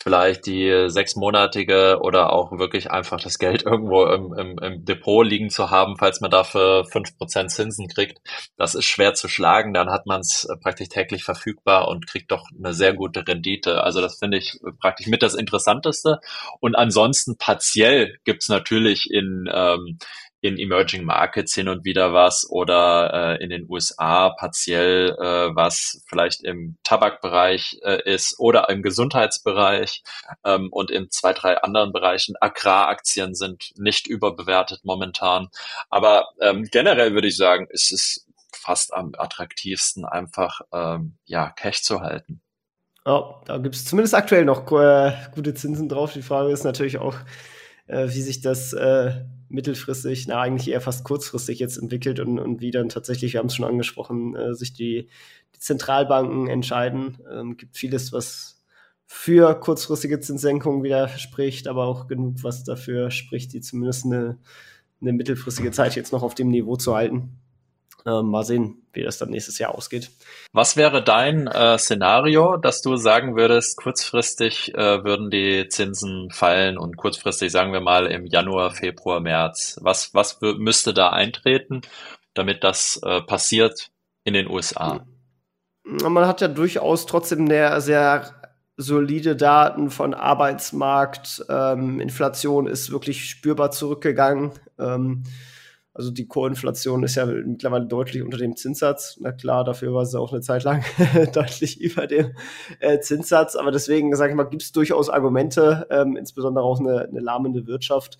[0.03, 5.49] vielleicht die sechsmonatige oder auch wirklich einfach das Geld irgendwo im, im, im Depot liegen
[5.49, 8.19] zu haben, falls man dafür fünf Prozent Zinsen kriegt.
[8.57, 9.73] Das ist schwer zu schlagen.
[9.73, 13.83] Dann hat man es praktisch täglich verfügbar und kriegt doch eine sehr gute Rendite.
[13.83, 16.19] Also das finde ich praktisch mit das Interessanteste.
[16.59, 19.99] Und ansonsten partiell gibt's natürlich in, ähm,
[20.41, 26.03] in Emerging Markets hin und wieder was oder äh, in den USA partiell äh, was
[26.07, 30.03] vielleicht im Tabakbereich äh, ist oder im Gesundheitsbereich
[30.43, 32.35] ähm, und in zwei, drei anderen Bereichen.
[32.41, 35.49] Agraraktien sind nicht überbewertet momentan.
[35.89, 41.83] Aber ähm, generell würde ich sagen, ist es fast am attraktivsten, einfach ähm, ja, Cash
[41.83, 42.41] zu halten.
[43.05, 46.13] Ja, da gibt es zumindest aktuell noch äh, gute Zinsen drauf.
[46.13, 47.15] Die Frage ist natürlich auch,
[47.87, 52.61] äh, wie sich das äh, mittelfristig, na eigentlich eher fast kurzfristig jetzt entwickelt und, und
[52.61, 55.09] wie dann tatsächlich, wir haben es schon angesprochen, äh, sich die,
[55.55, 57.17] die Zentralbanken entscheiden.
[57.31, 58.63] Ähm, gibt vieles, was
[59.05, 64.37] für kurzfristige Zinssenkungen widerspricht, aber auch genug, was dafür spricht, die zumindest eine,
[65.01, 67.37] eine mittelfristige Zeit jetzt noch auf dem Niveau zu halten.
[68.05, 70.09] Ähm, mal sehen, wie das dann nächstes Jahr ausgeht.
[70.53, 76.77] Was wäre dein äh, Szenario, dass du sagen würdest, kurzfristig äh, würden die Zinsen fallen
[76.77, 79.79] und kurzfristig sagen wir mal im Januar, Februar, März?
[79.81, 81.81] Was, was müsste da eintreten,
[82.33, 83.91] damit das äh, passiert
[84.23, 85.05] in den USA?
[85.83, 88.33] Man hat ja durchaus trotzdem eine sehr
[88.77, 91.45] solide Daten von Arbeitsmarkt.
[91.49, 94.51] Ähm, Inflation ist wirklich spürbar zurückgegangen.
[94.79, 95.23] Ähm,
[95.93, 99.17] also die Koinflation ist ja mittlerweile deutlich unter dem Zinssatz.
[99.19, 100.85] Na klar, dafür war sie auch eine Zeit lang
[101.33, 102.33] deutlich über dem
[102.79, 103.55] äh, Zinssatz.
[103.55, 107.67] Aber deswegen, sage ich mal, gibt es durchaus Argumente, ähm, insbesondere auch eine, eine lahmende
[107.67, 108.17] Wirtschaft,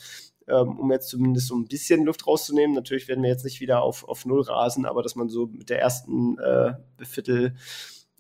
[0.49, 2.76] ähm, um jetzt zumindest so ein bisschen Luft rauszunehmen.
[2.76, 5.69] Natürlich werden wir jetzt nicht wieder auf, auf Null rasen, aber dass man so mit
[5.69, 6.74] der ersten äh,
[7.05, 7.55] Viertel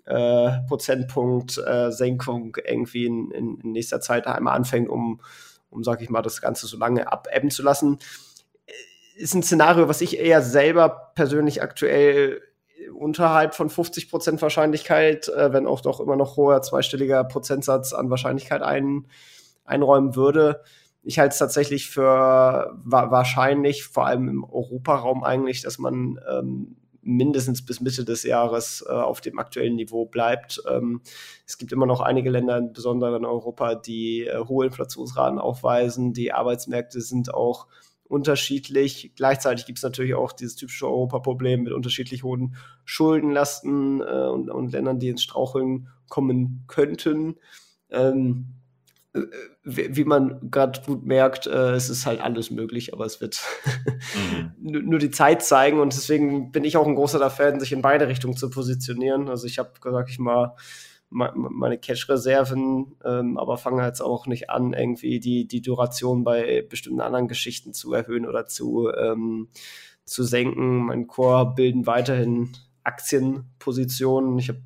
[0.05, 5.19] äh, Prozentpunkt äh, Senkung irgendwie in, in, in nächster Zeit einmal anfängt, um,
[5.69, 7.99] um, sag ich mal, das Ganze so lange abebben zu lassen
[9.15, 12.41] ist ein Szenario, was ich eher selber persönlich aktuell
[12.93, 18.09] unterhalb von 50 Prozent Wahrscheinlichkeit, äh, wenn auch doch immer noch hoher zweistelliger Prozentsatz an
[18.09, 19.07] Wahrscheinlichkeit ein,
[19.65, 20.61] einräumen würde.
[21.03, 22.03] Ich halte es tatsächlich für
[22.83, 28.85] wa wahrscheinlich, vor allem im Europaraum eigentlich, dass man ähm, mindestens bis Mitte des Jahres
[28.87, 30.61] äh, auf dem aktuellen Niveau bleibt.
[30.69, 31.01] Ähm,
[31.47, 36.13] es gibt immer noch einige Länder, insbesondere in Europa, die äh, hohe Inflationsraten aufweisen.
[36.13, 37.67] Die Arbeitsmärkte sind auch
[38.11, 39.13] unterschiedlich.
[39.15, 44.73] Gleichzeitig gibt es natürlich auch dieses typische Europa-Problem mit unterschiedlich hohen Schuldenlasten äh, und, und,
[44.73, 47.35] Ländern, die ins Straucheln kommen könnten.
[47.89, 48.47] Ähm,
[49.13, 49.21] äh,
[49.63, 53.41] wie, wie, man gerade gut merkt, äh, es ist halt alles möglich, aber es wird
[54.13, 54.51] mhm.
[54.89, 58.09] nur die Zeit zeigen und deswegen bin ich auch ein großer Fan, sich in beide
[58.09, 59.29] Richtungen zu positionieren.
[59.29, 60.55] Also ich habe, sag ich mal,
[61.11, 67.01] meine Cash-Reserven, ähm, aber fange jetzt auch nicht an, irgendwie die, die Duration bei bestimmten
[67.01, 69.49] anderen Geschichten zu erhöhen oder zu, ähm,
[70.05, 70.85] zu senken.
[70.85, 72.53] Mein Core bilden weiterhin
[72.83, 74.39] Aktienpositionen.
[74.39, 74.61] Ich habe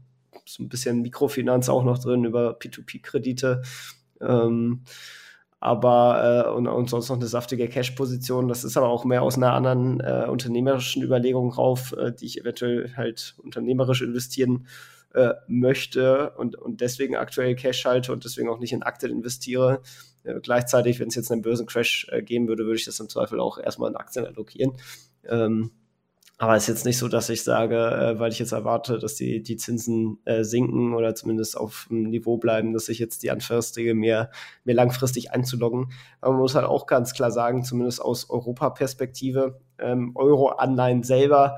[0.46, 3.64] so ein bisschen Mikrofinanz auch noch drin über P2P-Kredite.
[4.22, 4.84] Ähm,
[5.60, 8.48] aber äh, und, und sonst noch eine saftige Cash-Position.
[8.48, 12.40] Das ist aber auch mehr aus einer anderen äh, unternehmerischen Überlegung rauf, äh, die ich
[12.40, 14.68] eventuell halt unternehmerisch investieren
[15.16, 19.82] äh, möchte und, und deswegen aktuell Cash halte und deswegen auch nicht in Aktien investiere.
[20.24, 23.40] Äh, gleichzeitig, wenn es jetzt einen Börsencrash äh, geben würde, würde ich das im Zweifel
[23.40, 24.74] auch erstmal in Aktien allokieren.
[25.28, 25.72] Ähm,
[26.38, 29.16] aber es ist jetzt nicht so, dass ich sage, äh, weil ich jetzt erwarte, dass
[29.16, 33.32] die, die Zinsen äh, sinken oder zumindest auf dem Niveau bleiben, dass ich jetzt die
[33.32, 34.30] anfärstige mir,
[34.66, 35.94] mir langfristig einzuloggen.
[36.20, 41.58] Aber man muss halt auch ganz klar sagen, zumindest aus Europa-Perspektive, ähm, Euro-Anleihen selber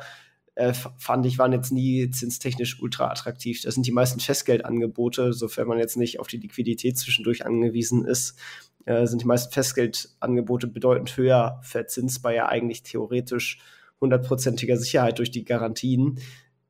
[0.58, 3.62] äh, fand ich, waren jetzt nie zinstechnisch ultra attraktiv.
[3.62, 8.39] Das sind die meisten Festgeldangebote, sofern man jetzt nicht auf die Liquidität zwischendurch angewiesen ist,
[8.86, 13.60] äh, sind die meisten Festgeldangebote bedeutend höher verzinsbar, ja eigentlich theoretisch
[14.01, 16.20] hundertprozentiger Sicherheit durch die Garantien,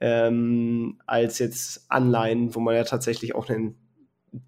[0.01, 3.75] ähm, als jetzt Anleihen, wo man ja tatsächlich auch einen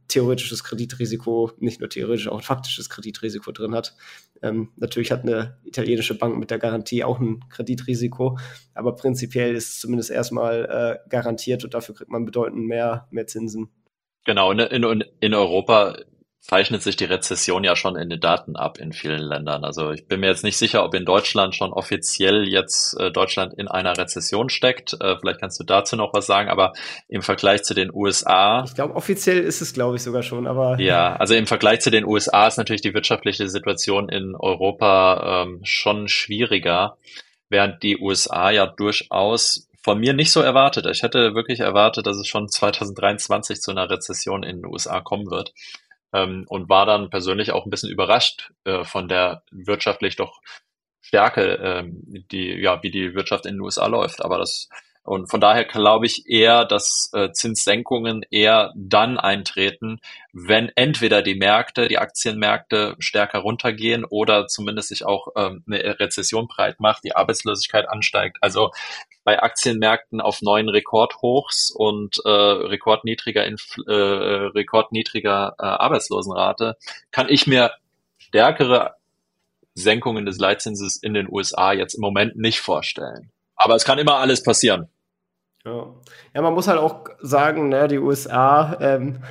[0.08, 3.96] theoretisches Kreditrisiko, nicht nur theoretisch, auch ein faktisches Kreditrisiko drin hat.
[4.42, 8.38] Ähm, natürlich hat eine italienische Bank mit der Garantie auch ein Kreditrisiko,
[8.74, 10.66] aber prinzipiell ist es zumindest erstmal
[11.06, 13.70] äh, garantiert und dafür kriegt man bedeutend mehr, mehr Zinsen.
[14.26, 15.98] Genau, in, in, in Europa
[16.42, 19.64] zeichnet sich die Rezession ja schon in den Daten ab in vielen Ländern.
[19.66, 23.54] Also ich bin mir jetzt nicht sicher, ob in Deutschland schon offiziell jetzt äh, Deutschland
[23.54, 24.94] in einer Rezession steckt.
[25.02, 26.74] Äh, vielleicht kannst du dazu noch was sagen, aber
[27.08, 28.64] im Vergleich zu den USA.
[28.66, 30.80] Ich glaube, offiziell ist es, glaube ich, sogar schon, aber.
[30.80, 35.60] Ja, also im Vergleich zu den USA ist natürlich die wirtschaftliche Situation in Europa ähm,
[35.64, 36.98] schon schwieriger,
[37.50, 40.86] während die USA ja durchaus von mir nicht so erwartet.
[40.88, 45.30] Ich hätte wirklich erwartet, dass es schon 2023 zu einer Rezession in den USA kommen
[45.30, 45.54] wird
[46.14, 50.42] ähm, und war dann persönlich auch ein bisschen überrascht äh, von der wirtschaftlich doch
[51.02, 54.24] Stärke, ähm, die, ja, wie die Wirtschaft in den USA läuft.
[54.24, 54.70] Aber das
[55.04, 60.02] Und von daher glaube ich eher, dass äh, Zinssenkungen eher dann eintreten,
[60.34, 66.48] wenn entweder die Märkte, die Aktienmärkte stärker runtergehen oder zumindest sich auch ähm, eine Rezession
[66.48, 68.38] breit macht, die Arbeitslosigkeit ansteigt.
[68.42, 68.72] Also
[69.30, 73.94] bei Aktienmärkten auf neuen Rekordhochs und äh, rekordniedriger, Infl äh,
[74.58, 76.78] rekordniedriger äh, Arbeitslosenrate
[77.12, 77.74] kann ich mir
[78.18, 78.96] stärkere
[79.76, 83.30] Senkungen des Leitzinses in den USA jetzt im Moment nicht vorstellen.
[83.56, 84.90] Aber es kann immer alles passieren.
[85.64, 85.94] Ja,
[86.34, 89.24] ja man muss halt auch sagen, ne, die USA ähm,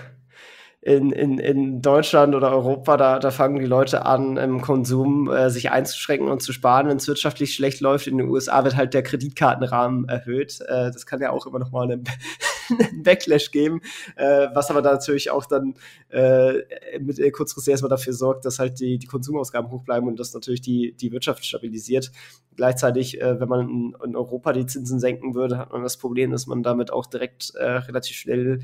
[0.81, 5.51] in, in, in Deutschland oder Europa, da, da fangen die Leute an, im Konsum äh,
[5.51, 8.07] sich einzuschränken und zu sparen, wenn es wirtschaftlich schlecht läuft.
[8.07, 10.61] In den USA wird halt der Kreditkartenrahmen erhöht.
[10.61, 12.05] Äh, das kann ja auch immer noch mal einen,
[12.71, 13.81] einen Backlash geben,
[14.15, 15.75] äh, was aber da natürlich auch dann
[16.11, 16.63] äh,
[17.01, 20.33] mit äh, kurzfristig erstmal dafür sorgt, dass halt die, die Konsumausgaben hoch bleiben und das
[20.33, 22.13] natürlich die, die Wirtschaft stabilisiert.
[22.55, 26.31] Gleichzeitig, äh, wenn man in, in Europa die Zinsen senken würde, hat man das Problem,
[26.31, 28.61] dass man damit auch direkt relativ schnell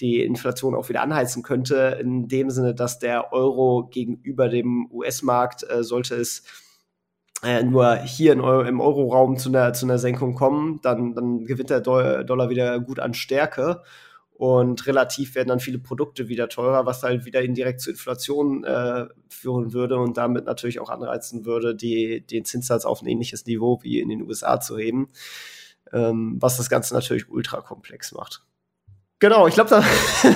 [0.00, 5.68] die Inflation auch wieder anheizen könnte, in dem Sinne, dass der Euro gegenüber dem US-Markt,
[5.68, 6.42] äh, sollte es
[7.42, 11.70] äh, nur hier Euro, im Euroraum zu einer, zu einer Senkung kommen, dann, dann gewinnt
[11.70, 13.82] der Dollar wieder gut an Stärke.
[14.32, 19.06] Und relativ werden dann viele Produkte wieder teurer, was halt wieder indirekt zu Inflation äh,
[19.30, 23.82] führen würde und damit natürlich auch anreizen würde, die, den Zinssatz auf ein ähnliches Niveau
[23.82, 25.08] wie in den USA zu heben,
[25.90, 28.42] ähm, was das Ganze natürlich ultra komplex macht.
[29.18, 29.70] Genau, ich glaube,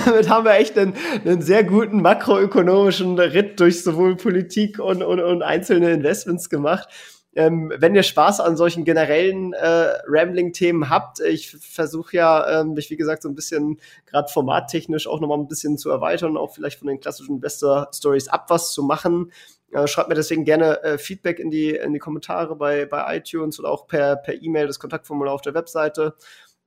[0.05, 5.19] damit haben wir echt einen, einen, sehr guten makroökonomischen Ritt durch sowohl Politik und, und,
[5.19, 6.89] und einzelne Investments gemacht.
[7.33, 12.89] Ähm, wenn ihr Spaß an solchen generellen äh, Rambling-Themen habt, ich versuche ja, ähm, mich
[12.89, 16.79] wie gesagt so ein bisschen gerade formattechnisch auch nochmal ein bisschen zu erweitern, auch vielleicht
[16.79, 19.31] von den klassischen Investor-Stories ab was zu machen.
[19.71, 23.59] Äh, schreibt mir deswegen gerne äh, Feedback in die, in die Kommentare bei, bei iTunes
[23.59, 26.15] oder auch per per E-Mail das Kontaktformular auf der Webseite.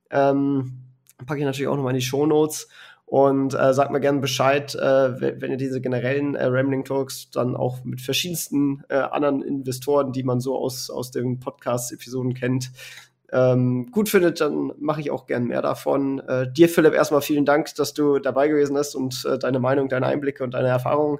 [0.09, 0.94] Ähm,
[1.25, 2.67] packe ich natürlich auch nochmal in die Show Notes
[3.05, 7.55] und äh, sagt mir gerne Bescheid, äh, wenn ihr diese generellen äh, Rambling Talks dann
[7.55, 12.71] auch mit verschiedensten äh, anderen Investoren, die man so aus, aus den Podcast-Episoden kennt,
[13.31, 16.19] ähm, gut findet, dann mache ich auch gern mehr davon.
[16.19, 19.89] Äh, dir, Philipp, erstmal vielen Dank, dass du dabei gewesen bist und äh, deine Meinung,
[19.89, 21.19] deine Einblicke und deine Erfahrungen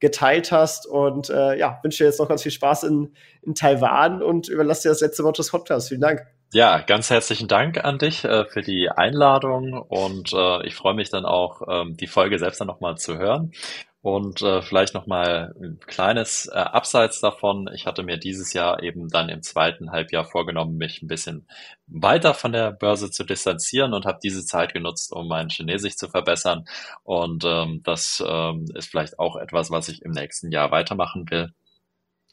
[0.00, 0.86] geteilt hast.
[0.86, 3.12] Und äh, ja, wünsche dir jetzt noch ganz viel Spaß in,
[3.42, 5.88] in Taiwan und überlasse dir das letzte Wort des Podcasts.
[5.88, 6.37] Vielen Dank.
[6.50, 11.10] Ja, ganz herzlichen Dank an dich äh, für die Einladung und äh, ich freue mich
[11.10, 13.52] dann auch, ähm, die Folge selbst dann nochmal zu hören.
[14.00, 17.68] Und äh, vielleicht nochmal ein kleines äh, Abseits davon.
[17.74, 21.46] Ich hatte mir dieses Jahr eben dann im zweiten Halbjahr vorgenommen, mich ein bisschen
[21.86, 26.08] weiter von der Börse zu distanzieren und habe diese Zeit genutzt, um mein Chinesisch zu
[26.08, 26.64] verbessern.
[27.02, 31.52] Und ähm, das ähm, ist vielleicht auch etwas, was ich im nächsten Jahr weitermachen will.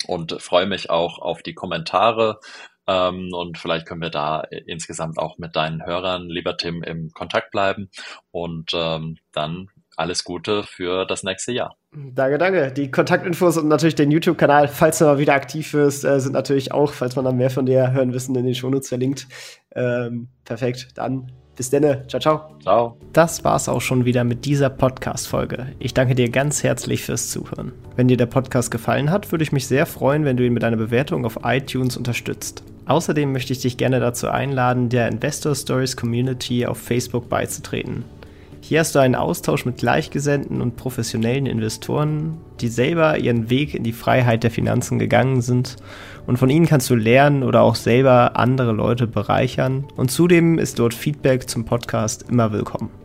[0.07, 2.39] Und freue mich auch auf die Kommentare
[2.88, 7.51] ähm, und vielleicht können wir da insgesamt auch mit deinen Hörern, lieber Tim, im Kontakt
[7.51, 7.89] bleiben.
[8.31, 9.67] Und ähm, dann
[9.97, 11.75] alles Gute für das nächste Jahr.
[11.93, 12.71] Danke, danke.
[12.71, 16.73] Die Kontaktinfos und natürlich den YouTube-Kanal, falls du mal wieder aktiv wirst, äh, sind natürlich
[16.73, 19.27] auch, falls man dann mehr von dir hören wissen, in den Shownotes verlinkt.
[19.73, 20.89] Ähm, perfekt.
[20.95, 22.05] Dann bis denne.
[22.07, 22.57] Ciao, ciao.
[22.61, 22.97] Ciao.
[23.13, 25.67] Das war's auch schon wieder mit dieser Podcast-Folge.
[25.79, 27.71] Ich danke dir ganz herzlich fürs Zuhören.
[27.95, 30.65] Wenn dir der Podcast gefallen hat, würde ich mich sehr freuen, wenn du ihn mit
[30.65, 32.63] einer Bewertung auf iTunes unterstützt.
[32.86, 38.05] Außerdem möchte ich dich gerne dazu einladen, der Investor Stories Community auf Facebook beizutreten.
[38.61, 43.83] Hier hast du einen Austausch mit Gleichgesinnten und professionellen Investoren, die selber ihren Weg in
[43.83, 45.75] die Freiheit der Finanzen gegangen sind
[46.25, 50.79] und von ihnen kannst du lernen oder auch selber andere Leute bereichern und zudem ist
[50.79, 53.04] dort Feedback zum Podcast immer willkommen.